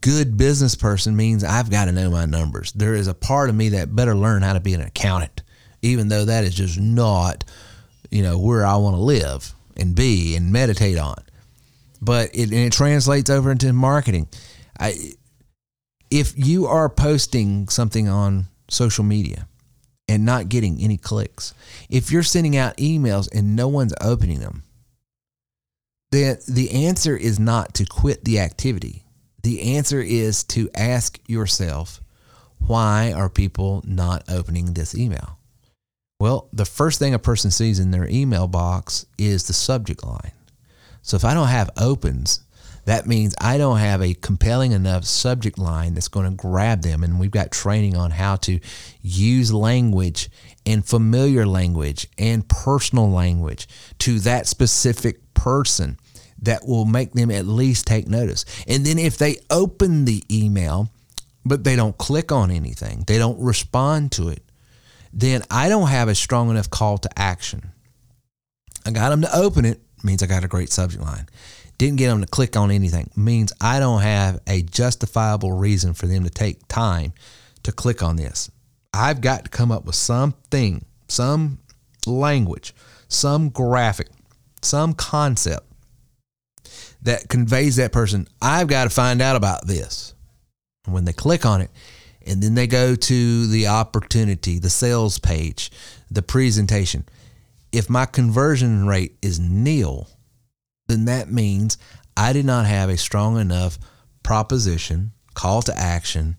good 0.00 0.36
business 0.36 0.74
person 0.74 1.14
means 1.16 1.44
I've 1.44 1.70
got 1.70 1.86
to 1.86 1.92
know 1.92 2.10
my 2.10 2.26
numbers. 2.26 2.72
There 2.72 2.94
is 2.94 3.06
a 3.06 3.14
part 3.14 3.50
of 3.50 3.54
me 3.54 3.70
that 3.70 3.94
better 3.94 4.14
learn 4.14 4.42
how 4.42 4.54
to 4.54 4.60
be 4.60 4.74
an 4.74 4.80
accountant, 4.80 5.42
even 5.82 6.08
though 6.08 6.24
that 6.24 6.44
is 6.44 6.54
just 6.54 6.80
not, 6.80 7.44
you 8.10 8.22
know, 8.22 8.38
where 8.38 8.66
I 8.66 8.76
want 8.76 8.96
to 8.96 9.00
live 9.00 9.52
and 9.76 9.94
be 9.94 10.36
and 10.36 10.52
meditate 10.52 10.98
on. 10.98 11.22
But 12.00 12.30
it, 12.34 12.52
it 12.52 12.72
translates 12.72 13.30
over 13.30 13.50
into 13.50 13.72
marketing. 13.72 14.28
I, 14.78 14.94
if 16.10 16.32
you 16.36 16.66
are 16.66 16.88
posting 16.88 17.68
something 17.68 18.08
on 18.08 18.46
social 18.70 19.04
media 19.04 19.48
and 20.08 20.24
not 20.24 20.48
getting 20.48 20.80
any 20.80 20.96
clicks, 20.96 21.54
if 21.90 22.10
you're 22.10 22.22
sending 22.22 22.56
out 22.56 22.76
emails 22.76 23.28
and 23.34 23.56
no 23.56 23.68
one's 23.68 23.94
opening 24.00 24.40
them, 24.40 24.62
then 26.10 26.38
the 26.48 26.86
answer 26.86 27.16
is 27.16 27.38
not 27.38 27.74
to 27.74 27.84
quit 27.84 28.24
the 28.24 28.40
activity. 28.40 29.04
The 29.42 29.76
answer 29.76 30.00
is 30.00 30.44
to 30.44 30.70
ask 30.74 31.18
yourself, 31.26 32.00
why 32.58 33.12
are 33.12 33.28
people 33.28 33.82
not 33.86 34.24
opening 34.28 34.72
this 34.72 34.94
email? 34.94 35.38
Well, 36.20 36.48
the 36.52 36.64
first 36.64 36.98
thing 36.98 37.14
a 37.14 37.18
person 37.18 37.50
sees 37.50 37.78
in 37.78 37.90
their 37.90 38.08
email 38.08 38.48
box 38.48 39.06
is 39.18 39.46
the 39.46 39.52
subject 39.52 40.04
line. 40.04 40.32
So 41.08 41.16
if 41.16 41.24
I 41.24 41.32
don't 41.32 41.48
have 41.48 41.70
opens, 41.78 42.40
that 42.84 43.06
means 43.06 43.34
I 43.40 43.56
don't 43.56 43.78
have 43.78 44.02
a 44.02 44.12
compelling 44.12 44.72
enough 44.72 45.06
subject 45.06 45.58
line 45.58 45.94
that's 45.94 46.08
going 46.08 46.26
to 46.28 46.36
grab 46.36 46.82
them. 46.82 47.02
And 47.02 47.18
we've 47.18 47.30
got 47.30 47.50
training 47.50 47.96
on 47.96 48.10
how 48.10 48.36
to 48.36 48.60
use 49.00 49.50
language 49.50 50.28
and 50.66 50.84
familiar 50.84 51.46
language 51.46 52.08
and 52.18 52.46
personal 52.46 53.10
language 53.10 53.66
to 54.00 54.18
that 54.18 54.46
specific 54.46 55.32
person 55.32 55.98
that 56.42 56.66
will 56.66 56.84
make 56.84 57.14
them 57.14 57.30
at 57.30 57.46
least 57.46 57.86
take 57.86 58.06
notice. 58.06 58.44
And 58.66 58.84
then 58.84 58.98
if 58.98 59.16
they 59.16 59.38
open 59.48 60.04
the 60.04 60.22
email, 60.30 60.90
but 61.42 61.64
they 61.64 61.74
don't 61.74 61.96
click 61.96 62.32
on 62.32 62.50
anything, 62.50 63.04
they 63.06 63.16
don't 63.16 63.40
respond 63.40 64.12
to 64.12 64.28
it, 64.28 64.42
then 65.14 65.42
I 65.50 65.70
don't 65.70 65.88
have 65.88 66.08
a 66.08 66.14
strong 66.14 66.50
enough 66.50 66.68
call 66.68 66.98
to 66.98 67.18
action. 67.18 67.72
I 68.84 68.90
got 68.90 69.08
them 69.08 69.22
to 69.22 69.34
open 69.34 69.64
it, 69.64 69.80
means 70.04 70.22
I 70.22 70.26
got 70.26 70.44
a 70.44 70.48
great 70.48 70.70
subject 70.70 71.02
line 71.02 71.28
didn't 71.78 71.96
get 71.96 72.08
them 72.08 72.20
to 72.20 72.26
click 72.26 72.56
on 72.56 72.70
anything 72.70 73.08
means 73.16 73.52
I 73.60 73.78
don't 73.78 74.02
have 74.02 74.40
a 74.46 74.62
justifiable 74.62 75.52
reason 75.52 75.94
for 75.94 76.06
them 76.06 76.24
to 76.24 76.30
take 76.30 76.66
time 76.66 77.12
to 77.62 77.72
click 77.72 78.02
on 78.02 78.16
this. 78.16 78.50
I've 78.92 79.20
got 79.20 79.44
to 79.44 79.50
come 79.50 79.70
up 79.70 79.84
with 79.84 79.94
something, 79.94 80.84
some 81.06 81.58
language, 82.04 82.74
some 83.06 83.48
graphic, 83.48 84.08
some 84.60 84.92
concept 84.92 85.66
that 87.02 87.28
conveys 87.28 87.76
that 87.76 87.92
person, 87.92 88.26
I've 88.42 88.66
got 88.66 88.84
to 88.84 88.90
find 88.90 89.22
out 89.22 89.36
about 89.36 89.66
this. 89.66 90.14
And 90.84 90.94
when 90.94 91.04
they 91.04 91.12
click 91.12 91.46
on 91.46 91.60
it, 91.60 91.70
and 92.26 92.42
then 92.42 92.54
they 92.54 92.66
go 92.66 92.96
to 92.96 93.46
the 93.46 93.68
opportunity, 93.68 94.58
the 94.58 94.68
sales 94.68 95.18
page, 95.18 95.70
the 96.10 96.22
presentation. 96.22 97.06
If 97.72 97.90
my 97.90 98.06
conversion 98.06 98.86
rate 98.86 99.16
is 99.22 99.38
nil, 99.38 100.08
then 100.86 101.04
that 101.04 101.30
means 101.30 101.78
I 102.16 102.32
did 102.32 102.44
not 102.44 102.66
have 102.66 102.88
a 102.88 102.96
strong 102.96 103.38
enough 103.38 103.78
proposition, 104.22 105.12
call 105.34 105.62
to 105.62 105.78
action, 105.78 106.36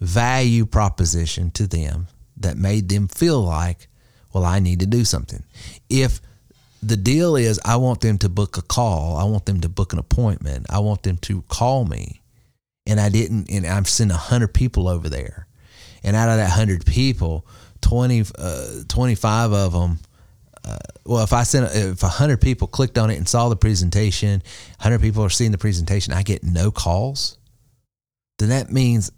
value 0.00 0.66
proposition 0.66 1.50
to 1.52 1.66
them 1.66 2.08
that 2.36 2.56
made 2.56 2.88
them 2.88 3.08
feel 3.08 3.40
like, 3.42 3.88
well, 4.32 4.44
I 4.44 4.58
need 4.58 4.80
to 4.80 4.86
do 4.86 5.04
something. 5.04 5.44
If 5.88 6.20
the 6.82 6.96
deal 6.96 7.36
is 7.36 7.60
I 7.64 7.76
want 7.76 8.00
them 8.00 8.18
to 8.18 8.28
book 8.28 8.56
a 8.56 8.62
call, 8.62 9.16
I 9.16 9.24
want 9.24 9.46
them 9.46 9.60
to 9.60 9.68
book 9.68 9.92
an 9.92 9.98
appointment, 9.98 10.66
I 10.70 10.80
want 10.80 11.02
them 11.02 11.18
to 11.18 11.42
call 11.42 11.84
me, 11.84 12.22
and 12.86 12.98
I 12.98 13.08
didn't, 13.08 13.50
and 13.50 13.66
I'm 13.66 13.84
sending 13.84 14.16
100 14.16 14.48
people 14.48 14.88
over 14.88 15.08
there. 15.08 15.46
And 16.02 16.16
out 16.16 16.28
of 16.28 16.36
that 16.38 16.56
100 16.56 16.84
people, 16.84 17.46
20, 17.82 18.24
uh, 18.38 18.66
25 18.88 19.52
of 19.52 19.72
them 19.72 19.98
uh, 20.64 20.76
well, 21.04 21.24
if 21.24 21.32
I 21.32 21.42
sent 21.42 21.74
if 21.74 22.02
a 22.02 22.08
hundred 22.08 22.40
people 22.40 22.68
clicked 22.68 22.98
on 22.98 23.10
it 23.10 23.16
and 23.16 23.28
saw 23.28 23.48
the 23.48 23.56
presentation, 23.56 24.42
hundred 24.78 25.00
people 25.00 25.24
are 25.24 25.30
seeing 25.30 25.50
the 25.50 25.58
presentation, 25.58 26.12
I 26.12 26.22
get 26.22 26.44
no 26.44 26.70
calls. 26.70 27.36
Then 28.38 28.48
that 28.50 28.70
means 28.72 29.10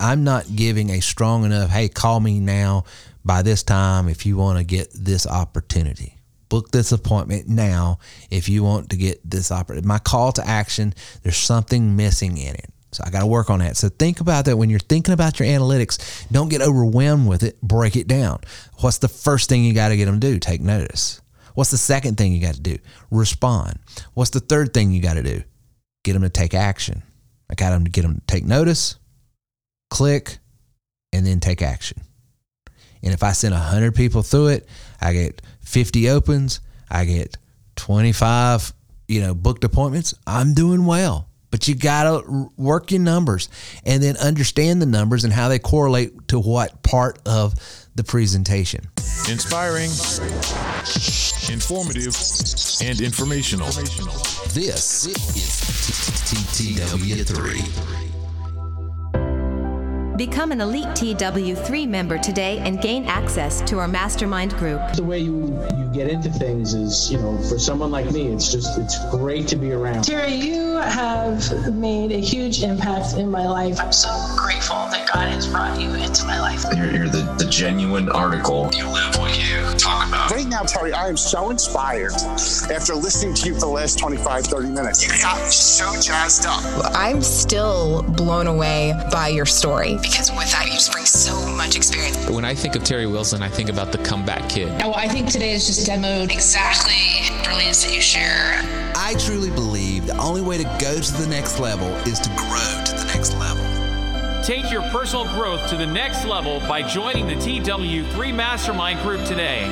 I'm 0.00 0.24
not 0.24 0.44
giving 0.54 0.90
a 0.90 1.00
strong 1.00 1.44
enough. 1.44 1.70
Hey, 1.70 1.88
call 1.88 2.20
me 2.20 2.40
now 2.40 2.84
by 3.24 3.42
this 3.42 3.62
time 3.62 4.08
if 4.08 4.26
you 4.26 4.36
want 4.36 4.58
to 4.58 4.64
get 4.64 4.88
this 4.94 5.26
opportunity. 5.26 6.18
book 6.52 6.70
this 6.70 6.92
appointment 6.92 7.48
now 7.48 7.98
if 8.30 8.46
you 8.48 8.62
want 8.62 8.90
to 8.90 8.96
get 8.96 9.18
this 9.24 9.50
opportunity. 9.50 9.86
My 9.86 9.98
call 9.98 10.32
to 10.32 10.46
action, 10.46 10.94
there's 11.22 11.38
something 11.38 11.96
missing 11.96 12.36
in 12.36 12.54
it. 12.54 12.71
So 12.92 13.02
I 13.06 13.10
got 13.10 13.20
to 13.20 13.26
work 13.26 13.48
on 13.48 13.60
that. 13.60 13.76
So 13.76 13.88
think 13.88 14.20
about 14.20 14.44
that 14.44 14.56
when 14.56 14.68
you're 14.68 14.78
thinking 14.78 15.14
about 15.14 15.40
your 15.40 15.48
analytics. 15.48 16.26
Don't 16.30 16.50
get 16.50 16.60
overwhelmed 16.60 17.26
with 17.26 17.42
it. 17.42 17.60
Break 17.62 17.96
it 17.96 18.06
down. 18.06 18.40
What's 18.80 18.98
the 18.98 19.08
first 19.08 19.48
thing 19.48 19.64
you 19.64 19.72
got 19.72 19.88
to 19.88 19.96
get 19.96 20.04
them 20.04 20.20
to 20.20 20.32
do? 20.32 20.38
Take 20.38 20.60
notice. 20.60 21.22
What's 21.54 21.70
the 21.70 21.78
second 21.78 22.16
thing 22.16 22.32
you 22.32 22.40
got 22.40 22.54
to 22.54 22.60
do? 22.60 22.78
Respond. 23.10 23.78
What's 24.14 24.30
the 24.30 24.40
third 24.40 24.74
thing 24.74 24.92
you 24.92 25.00
got 25.00 25.14
to 25.14 25.22
do? 25.22 25.42
Get 26.04 26.12
them 26.12 26.22
to 26.22 26.28
take 26.28 26.54
action. 26.54 27.02
I 27.50 27.54
got 27.54 27.70
them 27.70 27.84
to 27.84 27.90
get 27.90 28.02
them 28.02 28.14
to 28.14 28.20
take 28.26 28.44
notice, 28.44 28.96
click, 29.90 30.38
and 31.12 31.26
then 31.26 31.40
take 31.40 31.60
action. 31.60 32.00
And 33.02 33.12
if 33.12 33.22
I 33.22 33.32
send 33.32 33.52
100 33.52 33.94
people 33.94 34.22
through 34.22 34.48
it, 34.48 34.68
I 35.00 35.12
get 35.12 35.42
50 35.60 36.08
opens, 36.08 36.60
I 36.90 37.04
get 37.04 37.36
25, 37.76 38.72
you 39.08 39.20
know, 39.20 39.34
booked 39.34 39.64
appointments. 39.64 40.14
I'm 40.26 40.54
doing 40.54 40.86
well. 40.86 41.28
But 41.52 41.68
you 41.68 41.76
got 41.76 42.04
to 42.04 42.50
work 42.56 42.90
your 42.90 43.00
numbers 43.00 43.48
and 43.84 44.02
then 44.02 44.16
understand 44.16 44.82
the 44.82 44.86
numbers 44.86 45.22
and 45.22 45.32
how 45.32 45.48
they 45.48 45.60
correlate 45.60 46.26
to 46.28 46.40
what 46.40 46.82
part 46.82 47.20
of 47.26 47.54
the 47.94 48.02
presentation. 48.02 48.88
Inspiring, 49.30 49.90
informative, 51.52 52.16
and 52.82 53.00
informational. 53.00 53.68
This 54.54 55.06
is 55.06 55.16
TTW3. 56.32 58.11
Become 60.16 60.52
an 60.52 60.60
Elite 60.60 60.88
TW3 60.88 61.88
member 61.88 62.18
today 62.18 62.58
and 62.58 62.82
gain 62.82 63.06
access 63.06 63.62
to 63.62 63.78
our 63.78 63.88
mastermind 63.88 64.54
group. 64.56 64.80
The 64.92 65.02
way 65.02 65.20
you, 65.20 65.58
you 65.74 65.90
get 65.94 66.10
into 66.10 66.28
things 66.28 66.74
is, 66.74 67.10
you 67.10 67.18
know, 67.18 67.38
for 67.48 67.58
someone 67.58 67.90
like 67.90 68.10
me, 68.12 68.26
it's 68.28 68.52
just, 68.52 68.78
it's 68.78 68.98
great 69.10 69.48
to 69.48 69.56
be 69.56 69.72
around. 69.72 70.04
Terry, 70.04 70.34
you 70.34 70.76
have 70.76 71.74
made 71.74 72.12
a 72.12 72.20
huge 72.20 72.62
impact 72.62 73.16
in 73.16 73.30
my 73.30 73.46
life. 73.46 73.80
I'm 73.80 73.92
so 73.92 74.10
grateful 74.36 74.76
that 74.90 75.08
God 75.10 75.28
has 75.28 75.48
brought 75.48 75.80
you 75.80 75.88
into 75.94 76.26
my 76.26 76.38
life. 76.40 76.62
You're, 76.76 76.90
you're 76.90 77.08
the, 77.08 77.22
the 77.38 77.46
genuine 77.50 78.10
article. 78.10 78.70
You 78.74 78.88
live 78.88 79.16
what 79.16 79.38
you 79.38 79.51
talk 79.82 80.08
about. 80.08 80.30
Right 80.30 80.46
now, 80.46 80.62
Terry, 80.62 80.92
I 80.92 81.08
am 81.08 81.16
so 81.16 81.50
inspired 81.50 82.12
after 82.70 82.94
listening 82.94 83.34
to 83.34 83.48
you 83.48 83.54
for 83.54 83.60
the 83.60 83.66
last 83.66 83.98
25, 83.98 84.46
30 84.46 84.68
minutes. 84.68 85.02
You 85.02 85.22
got 85.22 85.42
me 85.42 85.50
so 85.50 85.84
jazzed 86.00 86.46
up. 86.46 86.62
I'm 86.94 87.22
still 87.22 88.02
blown 88.02 88.46
away 88.46 88.94
by 89.10 89.28
your 89.28 89.46
story 89.46 89.98
because 90.02 90.30
with 90.30 90.50
that, 90.52 90.66
you 90.66 90.72
just 90.72 90.92
bring 90.92 91.06
so 91.06 91.46
much 91.48 91.76
experience. 91.76 92.30
When 92.30 92.44
I 92.44 92.54
think 92.54 92.76
of 92.76 92.84
Terry 92.84 93.06
Wilson, 93.06 93.42
I 93.42 93.48
think 93.48 93.68
about 93.68 93.92
the 93.92 93.98
comeback 93.98 94.48
kid. 94.48 94.72
Oh, 94.82 94.94
I 94.94 95.08
think 95.08 95.30
today 95.30 95.52
is 95.52 95.66
just 95.66 95.88
demoed 95.88 96.32
exactly 96.32 97.28
brilliance 97.44 97.84
that 97.84 97.94
you 97.94 98.00
share. 98.00 98.60
I 98.94 99.14
truly 99.18 99.50
believe 99.50 100.06
the 100.06 100.16
only 100.18 100.42
way 100.42 100.58
to 100.58 100.64
go 100.80 101.00
to 101.00 101.12
the 101.14 101.26
next 101.28 101.58
level 101.58 101.88
is 102.06 102.18
to 102.20 102.28
grow 102.30 102.82
to 102.86 102.92
the 102.94 103.04
next 103.14 103.34
level. 103.34 103.71
Take 104.42 104.72
your 104.72 104.82
personal 104.90 105.24
growth 105.26 105.68
to 105.68 105.76
the 105.76 105.86
next 105.86 106.24
level 106.24 106.58
by 106.66 106.82
joining 106.82 107.28
the 107.28 107.36
TW3 107.36 108.34
Mastermind 108.34 109.00
Group 109.00 109.24
today. 109.24 109.68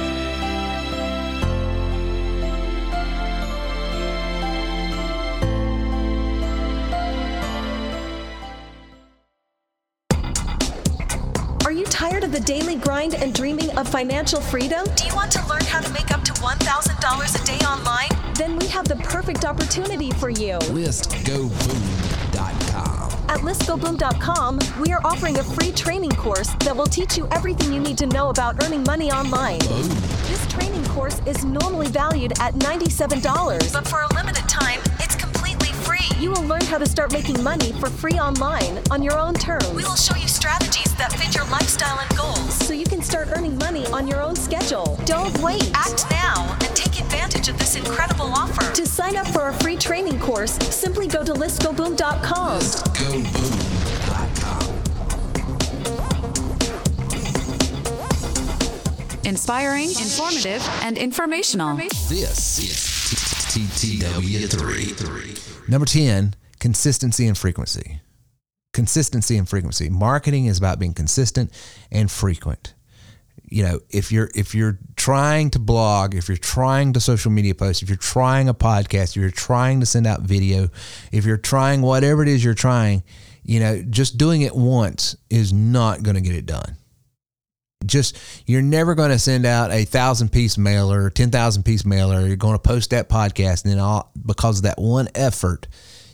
Are 11.64 11.72
you 11.72 11.84
tired 11.86 12.22
of 12.22 12.30
the 12.30 12.40
daily 12.44 12.76
grind 12.76 13.14
and 13.14 13.34
dreaming 13.34 13.76
of 13.76 13.88
financial 13.88 14.40
freedom? 14.40 14.86
Do 14.94 15.04
you 15.04 15.14
want 15.16 15.32
to 15.32 15.44
learn 15.48 15.64
how 15.64 15.80
to 15.80 15.92
make 15.92 16.12
up 16.12 16.22
to 16.22 16.32
$1,000 16.34 17.42
a 17.42 17.44
day 17.44 17.64
online? 17.66 18.34
Then 18.34 18.56
we 18.56 18.68
have 18.68 18.86
the 18.86 18.96
perfect 19.02 19.44
opportunity 19.44 20.12
for 20.12 20.30
you. 20.30 20.58
ListGoBoom.com. 20.60 22.09
At 23.30 23.42
listgoboom.com, 23.42 24.58
we 24.80 24.92
are 24.92 25.00
offering 25.04 25.38
a 25.38 25.44
free 25.44 25.70
training 25.70 26.10
course 26.10 26.48
that 26.64 26.76
will 26.76 26.86
teach 26.86 27.16
you 27.16 27.28
everything 27.30 27.72
you 27.72 27.78
need 27.78 27.96
to 27.98 28.06
know 28.06 28.28
about 28.30 28.60
earning 28.64 28.82
money 28.82 29.12
online. 29.12 29.60
This 30.26 30.44
training 30.48 30.84
course 30.86 31.20
is 31.26 31.44
normally 31.44 31.86
valued 31.86 32.32
at 32.40 32.54
$97, 32.54 33.72
but 33.72 33.86
for 33.86 34.00
a 34.00 34.14
limited 34.14 34.48
time, 34.48 34.80
it's 34.98 35.14
completely 35.14 35.68
free. 35.68 36.08
you 36.18 36.32
will 36.32 36.42
learn 36.42 36.62
how 36.62 36.78
to 36.78 36.86
start 36.86 37.12
making 37.12 37.40
money 37.40 37.70
for 37.74 37.88
free 37.88 38.18
online 38.18 38.82
on 38.90 39.00
your 39.00 39.16
own 39.16 39.34
terms. 39.34 39.70
We 39.74 39.84
will 39.84 39.94
show 39.94 40.16
you 40.16 40.26
strategies 40.26 40.92
that 40.96 41.12
fit 41.12 41.32
your 41.32 41.46
lifestyle 41.50 42.00
and 42.00 42.18
goals 42.18 42.52
so 42.66 42.74
you 42.74 42.84
can 42.84 43.00
start 43.00 43.28
earning 43.36 43.56
money 43.58 43.86
on 43.92 44.08
your 44.08 44.20
own 44.20 44.34
schedule. 44.34 44.98
Don't 45.04 45.38
wait. 45.38 45.70
Act 45.76 46.04
now 46.10 46.58
advantage 47.40 47.48
of 47.48 47.58
this 47.58 47.74
incredible 47.76 48.26
offer. 48.26 48.74
To 48.74 48.86
sign 48.86 49.16
up 49.16 49.26
for 49.28 49.48
a 49.48 49.54
free 49.54 49.76
training 49.76 50.20
course, 50.20 50.52
simply 50.74 51.08
go 51.08 51.24
to 51.24 51.32
listgoboom.com. 51.32 52.60
Listgoboom.com. 52.60 54.60
Inspiring, 59.24 59.88
informative, 59.90 60.62
and 60.82 60.98
informational. 60.98 61.76
This 61.76 62.58
is 62.58 62.74
TTW3. 63.52 65.68
Number 65.68 65.86
10, 65.86 66.34
consistency 66.58 67.28
and 67.28 67.38
frequency. 67.38 68.00
Consistency 68.72 69.36
and 69.36 69.48
frequency. 69.48 69.88
Marketing 69.88 70.46
is 70.46 70.58
about 70.58 70.80
being 70.80 70.94
consistent 70.94 71.52
and 71.92 72.10
frequent. 72.10 72.74
You 73.50 73.64
know, 73.64 73.80
if 73.90 74.12
you're 74.12 74.30
if 74.34 74.54
you're 74.54 74.78
trying 74.96 75.50
to 75.50 75.58
blog, 75.58 76.14
if 76.14 76.28
you're 76.28 76.36
trying 76.36 76.92
to 76.94 77.00
social 77.00 77.30
media 77.30 77.54
post, 77.54 77.82
if 77.82 77.88
you're 77.88 77.96
trying 77.98 78.48
a 78.48 78.54
podcast, 78.54 79.10
if 79.10 79.16
you're 79.16 79.30
trying 79.30 79.80
to 79.80 79.86
send 79.86 80.06
out 80.06 80.22
video, 80.22 80.68
if 81.12 81.24
you're 81.24 81.36
trying 81.36 81.82
whatever 81.82 82.22
it 82.22 82.28
is 82.28 82.44
you're 82.44 82.54
trying, 82.54 83.02
you 83.42 83.60
know, 83.60 83.82
just 83.82 84.16
doing 84.16 84.42
it 84.42 84.54
once 84.54 85.16
is 85.28 85.52
not 85.52 86.02
going 86.02 86.14
to 86.14 86.20
get 86.20 86.34
it 86.34 86.46
done 86.46 86.76
just 87.86 88.16
you're 88.46 88.62
never 88.62 88.94
going 88.94 89.10
to 89.10 89.18
send 89.18 89.46
out 89.46 89.70
a 89.70 89.84
thousand 89.84 90.30
piece 90.30 90.58
mailer, 90.58 91.10
ten 91.10 91.30
thousand 91.30 91.64
piece 91.64 91.84
mailer. 91.84 92.26
You're 92.26 92.36
going 92.36 92.54
to 92.54 92.58
post 92.58 92.90
that 92.90 93.08
podcast, 93.08 93.64
and 93.64 93.72
then 93.72 93.78
all 93.78 94.10
because 94.26 94.58
of 94.58 94.62
that 94.64 94.78
one 94.78 95.08
effort, 95.14 95.66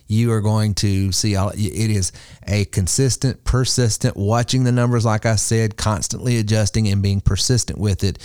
you 0.07 0.31
are 0.31 0.41
going 0.41 0.73
to 0.75 1.11
see 1.11 1.35
all. 1.35 1.49
It 1.49 1.91
is 1.91 2.11
a 2.47 2.65
consistent, 2.65 3.43
persistent, 3.43 4.15
watching 4.15 4.63
the 4.63 4.71
numbers, 4.71 5.05
like 5.05 5.25
I 5.25 5.35
said, 5.35 5.77
constantly 5.77 6.37
adjusting 6.37 6.87
and 6.87 7.01
being 7.01 7.21
persistent 7.21 7.79
with 7.79 8.03
it, 8.03 8.19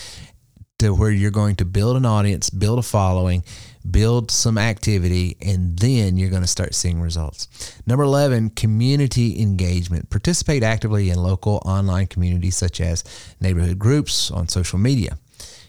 to 0.78 0.94
where 0.94 1.10
you're 1.10 1.30
going 1.30 1.56
to 1.56 1.64
build 1.64 1.96
an 1.96 2.04
audience, 2.04 2.50
build 2.50 2.78
a 2.78 2.82
following, 2.82 3.44
build 3.88 4.30
some 4.30 4.58
activity, 4.58 5.36
and 5.40 5.78
then 5.78 6.16
you're 6.16 6.30
going 6.30 6.42
to 6.42 6.48
start 6.48 6.74
seeing 6.74 7.00
results. 7.00 7.80
Number 7.86 8.02
11, 8.02 8.50
community 8.50 9.40
engagement. 9.40 10.10
Participate 10.10 10.62
actively 10.62 11.10
in 11.10 11.22
local 11.22 11.62
online 11.64 12.08
communities 12.08 12.56
such 12.56 12.80
as 12.80 13.04
neighborhood 13.40 13.78
groups 13.78 14.30
on 14.30 14.48
social 14.48 14.78
media. 14.78 15.18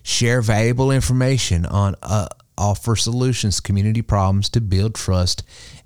Share 0.02 0.42
valuable 0.42 0.92
information 0.92 1.66
on 1.66 1.96
uh, 2.02 2.28
offer 2.58 2.96
solutions, 2.96 3.60
community 3.60 4.02
problems 4.02 4.50
to 4.50 4.62
build 4.62 4.96
trust 4.96 5.44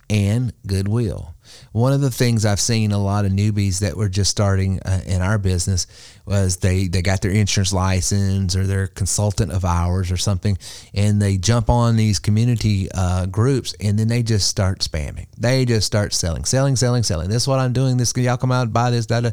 and 0.09 0.53
goodwill 0.65 1.35
one 1.71 1.93
of 1.93 2.01
the 2.01 2.11
things 2.11 2.45
I've 2.45 2.59
seen 2.59 2.91
a 2.91 2.97
lot 2.97 3.25
of 3.25 3.31
newbies 3.31 3.79
that 3.79 3.95
were 3.95 4.09
just 4.09 4.31
starting 4.31 4.79
uh, 4.81 5.01
in 5.05 5.21
our 5.21 5.37
business 5.37 5.87
was 6.25 6.57
they 6.57 6.87
they 6.87 7.01
got 7.01 7.21
their 7.21 7.31
insurance 7.31 7.73
license 7.73 8.55
or 8.55 8.65
their 8.65 8.87
consultant 8.87 9.51
of 9.51 9.65
ours 9.65 10.11
or 10.11 10.17
something, 10.17 10.57
and 10.93 11.21
they 11.21 11.37
jump 11.37 11.69
on 11.69 11.95
these 11.95 12.19
community 12.19 12.89
uh, 12.93 13.25
groups 13.27 13.75
and 13.79 13.97
then 13.97 14.07
they 14.07 14.23
just 14.23 14.47
start 14.47 14.79
spamming. 14.79 15.27
They 15.37 15.65
just 15.65 15.87
start 15.87 16.13
selling, 16.13 16.45
selling, 16.45 16.75
selling, 16.75 17.03
selling. 17.03 17.29
This 17.29 17.43
is 17.43 17.47
what 17.47 17.59
I'm 17.59 17.73
doing. 17.73 17.97
This 17.97 18.13
y'all 18.15 18.37
come 18.37 18.51
out 18.51 18.63
and 18.63 18.73
buy 18.73 18.91
this. 18.91 19.05
Da, 19.05 19.21
da. 19.21 19.31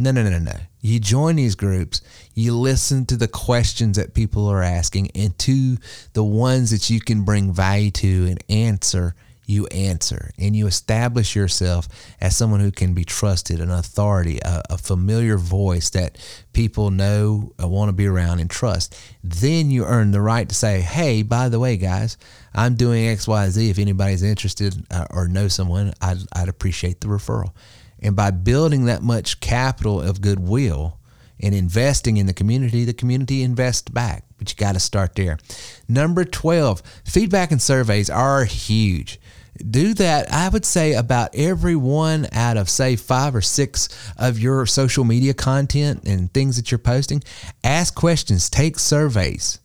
No, 0.00 0.12
no, 0.12 0.22
no, 0.22 0.30
no, 0.30 0.38
no. 0.38 0.56
You 0.80 1.00
join 1.00 1.34
these 1.34 1.56
groups, 1.56 2.02
you 2.34 2.56
listen 2.56 3.04
to 3.06 3.16
the 3.16 3.26
questions 3.26 3.96
that 3.96 4.14
people 4.14 4.46
are 4.46 4.62
asking, 4.62 5.10
and 5.16 5.36
to 5.40 5.76
the 6.12 6.22
ones 6.22 6.70
that 6.70 6.88
you 6.88 7.00
can 7.00 7.24
bring 7.24 7.52
value 7.52 7.90
to 7.90 8.26
and 8.28 8.44
answer 8.48 9.16
you 9.48 9.66
answer 9.68 10.30
and 10.38 10.54
you 10.54 10.66
establish 10.66 11.34
yourself 11.34 11.88
as 12.20 12.36
someone 12.36 12.60
who 12.60 12.70
can 12.70 12.92
be 12.92 13.04
trusted, 13.04 13.60
an 13.60 13.70
authority, 13.70 14.38
a, 14.44 14.62
a 14.70 14.78
familiar 14.78 15.38
voice 15.38 15.88
that 15.90 16.18
people 16.52 16.90
know, 16.90 17.52
uh, 17.60 17.66
want 17.66 17.88
to 17.88 17.94
be 17.94 18.06
around, 18.06 18.40
and 18.40 18.50
trust. 18.50 18.94
Then 19.24 19.70
you 19.70 19.84
earn 19.86 20.10
the 20.10 20.20
right 20.20 20.46
to 20.46 20.54
say, 20.54 20.82
hey, 20.82 21.22
by 21.22 21.48
the 21.48 21.58
way, 21.58 21.78
guys, 21.78 22.18
I'm 22.54 22.74
doing 22.74 23.06
XYZ. 23.06 23.70
If 23.70 23.78
anybody's 23.78 24.22
interested 24.22 24.86
uh, 24.90 25.06
or 25.10 25.28
know 25.28 25.48
someone, 25.48 25.94
I'd, 26.02 26.18
I'd 26.34 26.48
appreciate 26.48 27.00
the 27.00 27.08
referral. 27.08 27.52
And 28.00 28.14
by 28.14 28.30
building 28.30 28.84
that 28.84 29.02
much 29.02 29.40
capital 29.40 30.00
of 30.00 30.20
goodwill, 30.20 30.98
and 31.40 31.54
investing 31.54 32.16
in 32.16 32.26
the 32.26 32.34
community, 32.34 32.84
the 32.84 32.92
community 32.92 33.44
invests 33.44 33.88
back. 33.88 34.24
But 34.38 34.50
you 34.50 34.56
got 34.56 34.72
to 34.72 34.80
start 34.80 35.14
there. 35.14 35.38
Number 35.86 36.24
12, 36.24 36.82
feedback 37.04 37.52
and 37.52 37.62
surveys 37.62 38.10
are 38.10 38.44
huge 38.44 39.20
do 39.70 39.94
that 39.94 40.30
i 40.32 40.48
would 40.48 40.64
say 40.64 40.94
about 40.94 41.30
every 41.34 41.76
one 41.76 42.26
out 42.32 42.56
of 42.56 42.68
say 42.68 42.96
five 42.96 43.34
or 43.34 43.40
six 43.40 43.88
of 44.16 44.38
your 44.38 44.66
social 44.66 45.04
media 45.04 45.34
content 45.34 46.04
and 46.04 46.32
things 46.32 46.56
that 46.56 46.70
you're 46.70 46.78
posting 46.78 47.22
ask 47.64 47.94
questions 47.94 48.48
take 48.48 48.78
surveys 48.78 49.58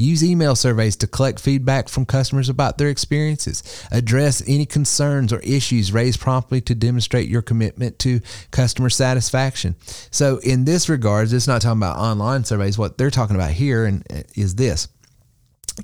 Use 0.00 0.22
email 0.22 0.54
surveys 0.54 0.94
to 0.96 1.08
collect 1.08 1.40
feedback 1.40 1.88
from 1.88 2.06
customers 2.06 2.48
about 2.48 2.78
their 2.78 2.88
experiences. 2.88 3.64
Address 3.90 4.42
any 4.46 4.64
concerns 4.64 5.32
or 5.32 5.40
issues 5.40 5.92
raised 5.92 6.20
promptly 6.20 6.60
to 6.62 6.74
demonstrate 6.74 7.28
your 7.28 7.42
commitment 7.42 7.98
to 8.00 8.20
customer 8.52 8.90
satisfaction. 8.90 9.74
So, 10.12 10.38
in 10.38 10.64
this 10.64 10.88
regards, 10.88 11.32
it's 11.32 11.48
not 11.48 11.62
talking 11.62 11.80
about 11.80 11.98
online 11.98 12.44
surveys. 12.44 12.78
What 12.78 12.96
they're 12.96 13.10
talking 13.10 13.34
about 13.34 13.50
here 13.50 13.86
and 13.86 14.04
uh, 14.08 14.22
is 14.36 14.54
this 14.54 14.86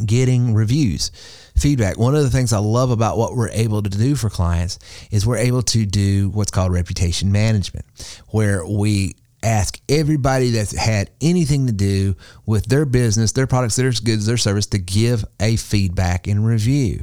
getting 0.04 0.54
reviews 0.54 1.10
feedback. 1.56 1.98
One 1.98 2.14
of 2.14 2.22
the 2.22 2.30
things 2.30 2.52
I 2.52 2.58
love 2.58 2.90
about 2.90 3.16
what 3.16 3.36
we're 3.36 3.50
able 3.50 3.82
to 3.82 3.88
do 3.88 4.16
for 4.16 4.28
clients 4.28 4.78
is 5.10 5.26
we're 5.26 5.36
able 5.38 5.62
to 5.62 5.86
do 5.86 6.30
what's 6.30 6.50
called 6.50 6.72
reputation 6.72 7.32
management, 7.32 7.84
where 8.28 8.66
we 8.66 9.14
ask 9.44 9.78
everybody 9.88 10.50
that's 10.50 10.76
had 10.76 11.10
anything 11.20 11.66
to 11.66 11.72
do 11.72 12.16
with 12.46 12.66
their 12.66 12.84
business, 12.84 13.32
their 13.32 13.46
products, 13.46 13.76
their 13.76 13.90
goods, 13.92 14.26
their 14.26 14.36
service 14.36 14.66
to 14.66 14.78
give 14.78 15.24
a 15.38 15.56
feedback 15.56 16.26
and 16.26 16.46
review. 16.46 17.02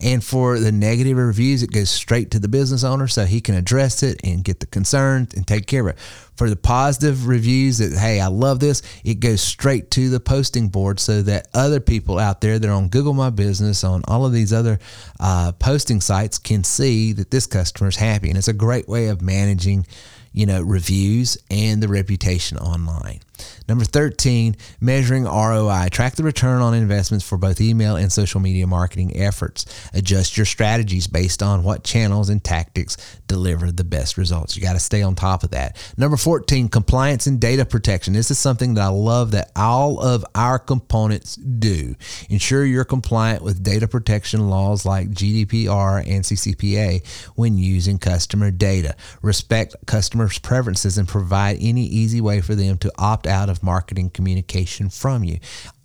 And 0.00 0.22
for 0.22 0.58
the 0.58 0.70
negative 0.70 1.16
reviews, 1.16 1.62
it 1.62 1.72
goes 1.72 1.90
straight 1.90 2.30
to 2.32 2.38
the 2.38 2.48
business 2.48 2.84
owner 2.84 3.08
so 3.08 3.24
he 3.24 3.40
can 3.40 3.54
address 3.54 4.02
it 4.02 4.20
and 4.22 4.44
get 4.44 4.60
the 4.60 4.66
concerns 4.66 5.34
and 5.34 5.46
take 5.46 5.66
care 5.66 5.88
of 5.88 5.94
it. 5.94 5.98
For 6.36 6.48
the 6.48 6.56
positive 6.56 7.26
reviews 7.26 7.78
that, 7.78 7.98
hey, 7.98 8.20
I 8.20 8.28
love 8.28 8.60
this, 8.60 8.82
it 9.04 9.16
goes 9.16 9.40
straight 9.40 9.90
to 9.92 10.08
the 10.08 10.20
posting 10.20 10.68
board 10.68 11.00
so 11.00 11.22
that 11.22 11.48
other 11.52 11.80
people 11.80 12.18
out 12.18 12.40
there 12.40 12.58
that 12.58 12.68
are 12.68 12.72
on 12.72 12.88
Google 12.88 13.14
My 13.14 13.30
Business, 13.30 13.82
on 13.82 14.02
all 14.06 14.24
of 14.24 14.32
these 14.32 14.52
other 14.52 14.78
uh, 15.18 15.52
posting 15.58 16.00
sites 16.00 16.38
can 16.38 16.62
see 16.62 17.12
that 17.14 17.30
this 17.30 17.46
customer 17.46 17.88
is 17.88 17.96
happy. 17.96 18.28
And 18.28 18.38
it's 18.38 18.46
a 18.46 18.52
great 18.52 18.88
way 18.88 19.08
of 19.08 19.20
managing 19.20 19.84
you 20.32 20.46
know, 20.46 20.62
reviews 20.62 21.38
and 21.50 21.82
the 21.82 21.88
reputation 21.88 22.58
online. 22.58 23.20
Number 23.68 23.84
13, 23.84 24.56
measuring 24.80 25.24
ROI. 25.24 25.88
Track 25.90 26.16
the 26.16 26.22
return 26.22 26.62
on 26.62 26.74
investments 26.74 27.28
for 27.28 27.38
both 27.38 27.60
email 27.60 27.96
and 27.96 28.12
social 28.12 28.40
media 28.40 28.66
marketing 28.66 29.16
efforts. 29.16 29.66
Adjust 29.94 30.36
your 30.36 30.46
strategies 30.46 31.06
based 31.06 31.42
on 31.42 31.62
what 31.62 31.84
channels 31.84 32.28
and 32.28 32.42
tactics 32.42 32.96
deliver 33.26 33.70
the 33.70 33.84
best 33.84 34.16
results. 34.16 34.56
You 34.56 34.62
got 34.62 34.72
to 34.72 34.80
stay 34.80 35.02
on 35.02 35.14
top 35.14 35.42
of 35.42 35.50
that. 35.50 35.76
Number 35.96 36.16
14, 36.16 36.68
compliance 36.68 37.26
and 37.26 37.40
data 37.40 37.64
protection. 37.64 38.14
This 38.14 38.30
is 38.30 38.38
something 38.38 38.74
that 38.74 38.82
I 38.82 38.88
love 38.88 39.32
that 39.32 39.52
all 39.54 40.00
of 40.00 40.24
our 40.34 40.58
components 40.58 41.36
do. 41.36 41.94
Ensure 42.28 42.64
you're 42.64 42.84
compliant 42.84 43.42
with 43.42 43.62
data 43.62 43.86
protection 43.86 44.48
laws 44.48 44.84
like 44.84 45.10
GDPR 45.10 46.00
and 46.06 46.24
CCPA 46.24 47.06
when 47.36 47.58
using 47.58 47.98
customer 47.98 48.50
data. 48.50 48.96
Respect 49.22 49.76
customers' 49.86 50.38
preferences 50.38 50.98
and 50.98 51.06
provide 51.06 51.58
any 51.60 51.84
easy 51.84 52.20
way 52.20 52.40
for 52.40 52.54
them 52.54 52.78
to 52.78 52.92
opt 52.98 53.26
out 53.28 53.48
of 53.48 53.62
marketing 53.62 54.10
communication 54.10 54.90
from 54.90 55.22
you 55.22 55.38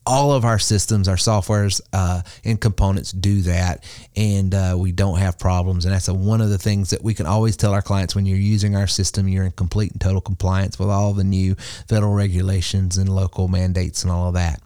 all 0.06 0.34
of 0.34 0.44
our 0.44 0.60
systems, 0.60 1.08
our 1.08 1.16
softwares 1.16 1.82
uh, 1.94 2.22
and 2.44 2.60
components 2.60 3.12
do 3.12 3.42
that, 3.42 3.84
and 4.16 4.54
uh, 4.54 4.76
we 4.78 4.92
don't 4.92 5.20
have 5.20 5.40
problems. 5.40 5.86
And 5.86 5.94
that's 5.94 6.08
a, 6.08 6.14
one 6.14 6.42
of 6.42 6.50
the 6.50 6.58
things 6.58 6.90
that 6.90 7.04
we 7.04 7.14
can 7.14 7.26
always 7.26 7.56
tell 7.56 7.74
our 7.74 7.82
clients 7.82 8.16
when 8.16 8.26
you're 8.26 8.38
using 8.38 8.76
our 8.76 8.88
system, 8.88 9.28
you're 9.28 9.46
in 9.46 9.52
complete 9.52 9.92
and 9.92 10.02
total 10.02 10.22
compliance 10.22 10.78
with 10.78 10.90
all 10.90 11.14
the 11.14 11.24
new 11.24 11.56
federal 11.88 12.14
regulations 12.14 12.98
and 12.98 13.08
local 13.08 13.48
mandates 13.48 14.04
and 14.04 14.12
all 14.12 14.28
of 14.28 14.34
that. 14.34 14.62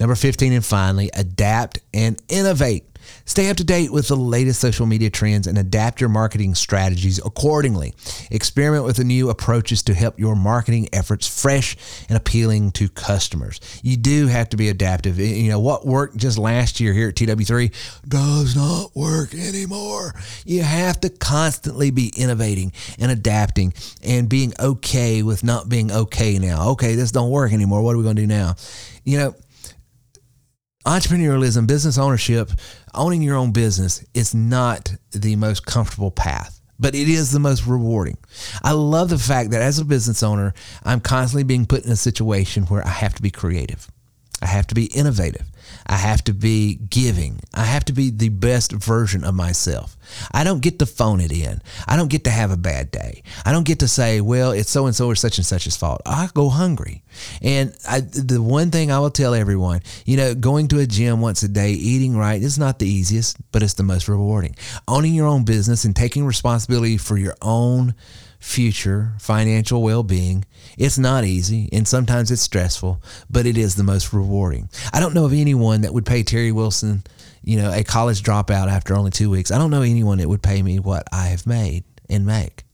Number 0.00 0.14
15, 0.14 0.52
and 0.52 0.64
finally, 0.64 1.10
adapt 1.14 1.78
and 1.94 2.20
innovate. 2.28 2.84
Stay 3.24 3.48
up 3.48 3.56
to 3.56 3.64
date 3.64 3.92
with 3.92 4.08
the 4.08 4.16
latest 4.16 4.60
social 4.60 4.86
media 4.86 5.10
trends 5.10 5.46
and 5.46 5.56
adapt 5.56 6.00
your 6.00 6.08
marketing 6.08 6.54
strategies 6.54 7.18
accordingly. 7.24 7.94
Experiment 8.30 8.84
with 8.84 8.96
the 8.96 9.04
new 9.04 9.30
approaches 9.30 9.82
to 9.84 9.94
help 9.94 10.18
your 10.18 10.34
marketing 10.34 10.88
efforts 10.92 11.28
fresh 11.28 11.76
and 12.08 12.16
appealing 12.16 12.72
to 12.72 12.88
customers. 12.88 13.60
You 13.82 13.96
do 13.96 14.26
have 14.26 14.48
to 14.50 14.56
be 14.56 14.68
adaptive. 14.68 15.18
You 15.18 15.50
know, 15.50 15.60
what 15.60 15.86
worked 15.86 16.16
just 16.16 16.38
last 16.38 16.80
year 16.80 16.92
here 16.92 17.08
at 17.08 17.14
TW3 17.14 17.72
does 18.08 18.56
not 18.56 18.94
work 18.96 19.34
anymore. 19.34 20.14
You 20.44 20.62
have 20.62 21.00
to 21.00 21.10
constantly 21.10 21.90
be 21.90 22.12
innovating 22.16 22.72
and 22.98 23.10
adapting 23.10 23.74
and 24.02 24.28
being 24.28 24.52
okay 24.58 25.22
with 25.22 25.44
not 25.44 25.68
being 25.68 25.92
okay 25.92 26.38
now. 26.38 26.70
Okay, 26.70 26.94
this 26.94 27.12
don't 27.12 27.30
work 27.30 27.52
anymore. 27.52 27.82
What 27.82 27.94
are 27.94 27.98
we 27.98 28.04
going 28.04 28.16
to 28.16 28.22
do 28.22 28.26
now? 28.26 28.56
You 29.04 29.18
know, 29.18 29.34
entrepreneurialism, 30.86 31.66
business 31.66 31.98
ownership, 31.98 32.50
owning 32.94 33.22
your 33.22 33.36
own 33.36 33.52
business 33.52 34.04
is 34.14 34.34
not 34.34 34.94
the 35.12 35.36
most 35.36 35.66
comfortable 35.66 36.10
path, 36.10 36.60
but 36.78 36.94
it 36.94 37.08
is 37.08 37.32
the 37.32 37.38
most 37.38 37.66
rewarding. 37.66 38.16
I 38.62 38.72
love 38.72 39.10
the 39.10 39.18
fact 39.18 39.50
that 39.50 39.62
as 39.62 39.78
a 39.78 39.84
business 39.84 40.22
owner, 40.22 40.54
I'm 40.82 41.00
constantly 41.00 41.44
being 41.44 41.66
put 41.66 41.84
in 41.84 41.92
a 41.92 41.96
situation 41.96 42.64
where 42.64 42.84
I 42.86 42.90
have 42.90 43.14
to 43.14 43.22
be 43.22 43.30
creative. 43.30 43.88
I 44.42 44.46
have 44.46 44.66
to 44.68 44.74
be 44.74 44.86
innovative. 44.86 45.46
I 45.86 45.96
have 45.96 46.22
to 46.24 46.34
be 46.34 46.76
giving. 46.76 47.40
I 47.54 47.64
have 47.64 47.84
to 47.86 47.92
be 47.92 48.10
the 48.10 48.28
best 48.28 48.72
version 48.72 49.24
of 49.24 49.34
myself. 49.34 49.96
I 50.32 50.44
don't 50.44 50.60
get 50.60 50.78
to 50.78 50.86
phone 50.86 51.20
it 51.20 51.32
in. 51.32 51.60
I 51.86 51.96
don't 51.96 52.10
get 52.10 52.24
to 52.24 52.30
have 52.30 52.50
a 52.50 52.56
bad 52.56 52.90
day. 52.90 53.22
I 53.44 53.52
don't 53.52 53.66
get 53.66 53.80
to 53.80 53.88
say, 53.88 54.20
well, 54.20 54.52
it's 54.52 54.70
so 54.70 54.86
and 54.86 54.94
so 54.94 55.08
or 55.08 55.14
such 55.14 55.38
and 55.38 55.46
such's 55.46 55.76
fault. 55.76 56.02
I 56.06 56.28
go 56.32 56.48
hungry. 56.48 57.02
And 57.42 57.74
I, 57.88 58.00
the 58.00 58.42
one 58.42 58.70
thing 58.70 58.90
I 58.90 58.98
will 58.98 59.10
tell 59.10 59.34
everyone, 59.34 59.82
you 60.04 60.16
know, 60.16 60.34
going 60.34 60.68
to 60.68 60.80
a 60.80 60.86
gym 60.86 61.20
once 61.20 61.42
a 61.42 61.48
day, 61.48 61.72
eating 61.72 62.16
right 62.16 62.40
is 62.40 62.58
not 62.58 62.78
the 62.78 62.88
easiest, 62.88 63.36
but 63.52 63.62
it's 63.62 63.74
the 63.74 63.82
most 63.82 64.08
rewarding. 64.08 64.56
Owning 64.88 65.14
your 65.14 65.26
own 65.26 65.44
business 65.44 65.84
and 65.84 65.94
taking 65.94 66.24
responsibility 66.24 66.96
for 66.96 67.16
your 67.16 67.36
own 67.42 67.94
future 68.40 69.12
financial 69.18 69.82
well 69.82 70.02
being. 70.02 70.44
It's 70.76 70.98
not 70.98 71.24
easy 71.24 71.68
and 71.72 71.86
sometimes 71.86 72.30
it's 72.30 72.42
stressful, 72.42 73.02
but 73.30 73.46
it 73.46 73.56
is 73.56 73.76
the 73.76 73.84
most 73.84 74.12
rewarding. 74.12 74.68
I 74.92 74.98
don't 75.00 75.14
know 75.14 75.26
of 75.26 75.32
anyone 75.32 75.82
that 75.82 75.94
would 75.94 76.06
pay 76.06 76.22
Terry 76.22 76.50
Wilson, 76.50 77.04
you 77.42 77.58
know, 77.58 77.72
a 77.72 77.84
college 77.84 78.22
dropout 78.22 78.68
after 78.68 78.96
only 78.96 79.10
two 79.10 79.30
weeks. 79.30 79.50
I 79.50 79.58
don't 79.58 79.70
know 79.70 79.82
anyone 79.82 80.18
that 80.18 80.28
would 80.28 80.42
pay 80.42 80.62
me 80.62 80.78
what 80.78 81.04
I 81.12 81.26
have 81.26 81.46
made 81.46 81.84
and 82.08 82.26
make. 82.26 82.64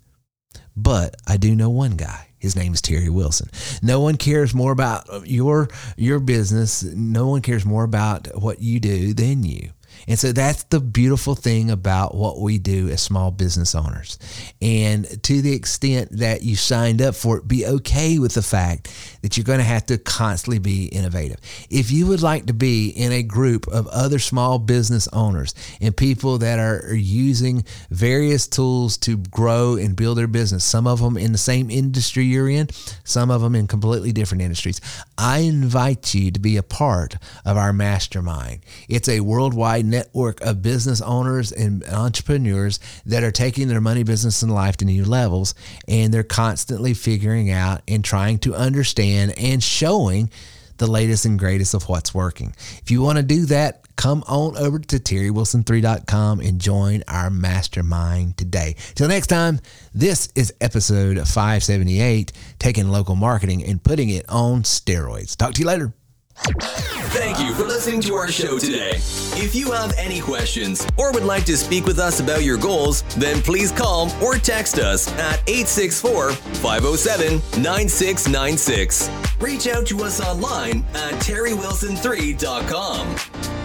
But 0.77 1.17
I 1.27 1.37
do 1.37 1.55
know 1.57 1.71
one 1.71 1.97
guy. 1.97 2.29
His 2.39 2.55
name 2.55 2.75
is 2.75 2.83
Terry 2.83 3.09
Wilson. 3.09 3.49
No 3.83 4.01
one 4.01 4.17
cares 4.17 4.55
more 4.55 4.71
about 4.71 5.27
your 5.27 5.69
your 5.97 6.21
business. 6.21 6.85
No 6.85 7.27
one 7.27 7.41
cares 7.41 7.65
more 7.65 7.83
about 7.83 8.29
what 8.41 8.61
you 8.61 8.79
do 8.79 9.15
than 9.15 9.43
you. 9.43 9.71
And 10.09 10.19
so 10.19 10.33
that's 10.33 10.65
the 10.65 10.81
beautiful 10.81 11.35
thing 11.35 11.71
about 11.71 12.15
what 12.15 12.41
we 12.41 12.59
do 12.59 12.89
as 12.89 13.03
small 13.03 13.31
business 13.31 13.75
owners. 13.75 14.19
And 14.63 15.23
to 15.25 15.43
the 15.43 15.55
extent 15.55 16.11
that 16.19 16.43
you 16.43 16.57
signed 16.57 17.03
up 17.03 17.15
for 17.15 17.39
it, 17.39 17.49
be 17.49 17.67
okay 17.67 18.19
with 18.19 18.35
the 18.35 18.43
fact 18.43 18.93
that 19.23 19.37
you're 19.37 19.45
going 19.45 19.59
to 19.59 19.65
have 19.65 19.87
to 19.87 19.99
constantly 19.99 20.59
be 20.59 20.87
innovative. 20.87 21.39
If 21.71 21.91
you 21.91 22.07
would 22.07 22.23
like 22.23 22.47
to 22.47 22.55
be 22.55 22.91
in 22.91 23.13
a 23.13 23.23
group 23.23 23.67
of 23.69 23.87
other 23.89 24.19
small 24.19 24.59
business 24.59 25.09
owners 25.13 25.55
and 25.81 25.97
people 25.97 26.39
that 26.39 26.59
are 26.59 26.95
using 26.95 27.65
various 27.91 28.47
tools 28.47 28.97
to 28.99 29.17
grow 29.17 29.77
and 29.77 29.97
build 29.97 30.19
their 30.19 30.27
business, 30.27 30.65
some 30.65 30.87
of 30.87 31.01
them 31.01 31.17
in 31.17 31.33
the 31.33 31.39
same 31.39 31.71
industry 31.71 32.25
you're 32.25 32.49
in, 32.49 32.69
some 33.05 33.31
of 33.31 33.41
them 33.41 33.55
in 33.55 33.67
completely 33.67 34.13
different 34.13 34.43
industries, 34.43 34.81
I 35.19 35.41
invite 35.41 36.15
you 36.15 36.31
to 36.31 36.39
be 36.39 36.57
a 36.57 36.63
part 36.63 37.17
of 37.45 37.57
our 37.57 37.73
mastermind. 37.73 38.61
It's 38.89 39.09
a 39.09 39.21
worldwide 39.21 39.85
network 39.97 40.41
of 40.43 40.63
business 40.63 41.01
owners 41.01 41.53
and 41.53 41.85
entrepreneurs 41.85 42.79
that 43.07 43.23
are 43.23 43.31
taking 43.31 43.69
their 43.69 43.81
money, 43.81 44.03
business, 44.03 44.43
and 44.43 44.53
life 44.53 44.77
to 44.79 44.85
new 44.85 45.05
levels. 45.05 45.55
And 45.89 46.13
they're 46.13 46.23
constantly 46.23 46.95
figuring 46.95 47.51
out 47.51 47.81
and 47.89 48.05
trying 48.05 48.39
to 48.41 48.55
understand 48.55 49.35
and 49.39 49.63
showing 49.63 50.31
the 50.79 50.87
latest 50.87 51.25
and 51.25 51.39
greatest 51.39 51.75
of 51.75 51.89
what's 51.89 52.15
working. 52.15 52.55
If 52.83 52.91
you 52.91 53.01
want 53.01 53.17
to 53.17 53.23
do 53.23 53.47
that, 53.47 53.87
come 53.97 54.23
on 54.27 54.57
over 54.59 54.79
to 54.79 54.97
terrywilson3.com 54.97 56.41
and 56.41 56.61
join 56.61 57.03
our 57.09 57.31
mastermind 57.31 58.37
today. 58.37 58.77
Till 58.95 59.09
next 59.09 59.29
time, 59.29 59.61
this 59.95 60.29
is 60.35 60.53
episode 60.61 61.17
578 61.17 62.33
taking 62.59 62.89
local 62.89 63.17
marketing 63.17 63.65
and 63.65 63.83
putting 63.83 64.11
it 64.11 64.27
on 64.29 64.63
steroids. 64.63 65.37
Talk 65.37 65.55
to 65.55 65.61
you 65.61 65.67
later. 65.67 65.95
Thank 66.37 67.41
you 67.41 67.55
for 67.55 67.65
listening 67.65 68.01
to 68.03 68.15
our 68.15 68.29
show 68.29 68.59
today. 68.59 68.91
If 69.39 69.55
you 69.55 69.73
have 69.73 69.95
any 69.97 70.21
questions 70.21 70.87
or 70.97 71.11
would 71.13 71.25
like 71.25 71.45
to 71.47 71.57
speak 71.57 71.87
with 71.87 71.99
us 71.99 72.21
about 72.21 72.45
your 72.45 72.59
goals, 72.59 73.03
then 73.17 73.41
please 73.43 73.73
call 73.73 74.13
or 74.23 74.35
text 74.35 74.79
us 74.79 75.09
at 75.13 75.41
864 75.49 76.33
507 76.33 77.63
9696. 77.63 79.11
Reach 79.41 79.67
out 79.67 79.87
to 79.87 80.05
us 80.05 80.21
online 80.21 80.85
at 80.95 81.15
terrywilson3.com. 81.15 83.56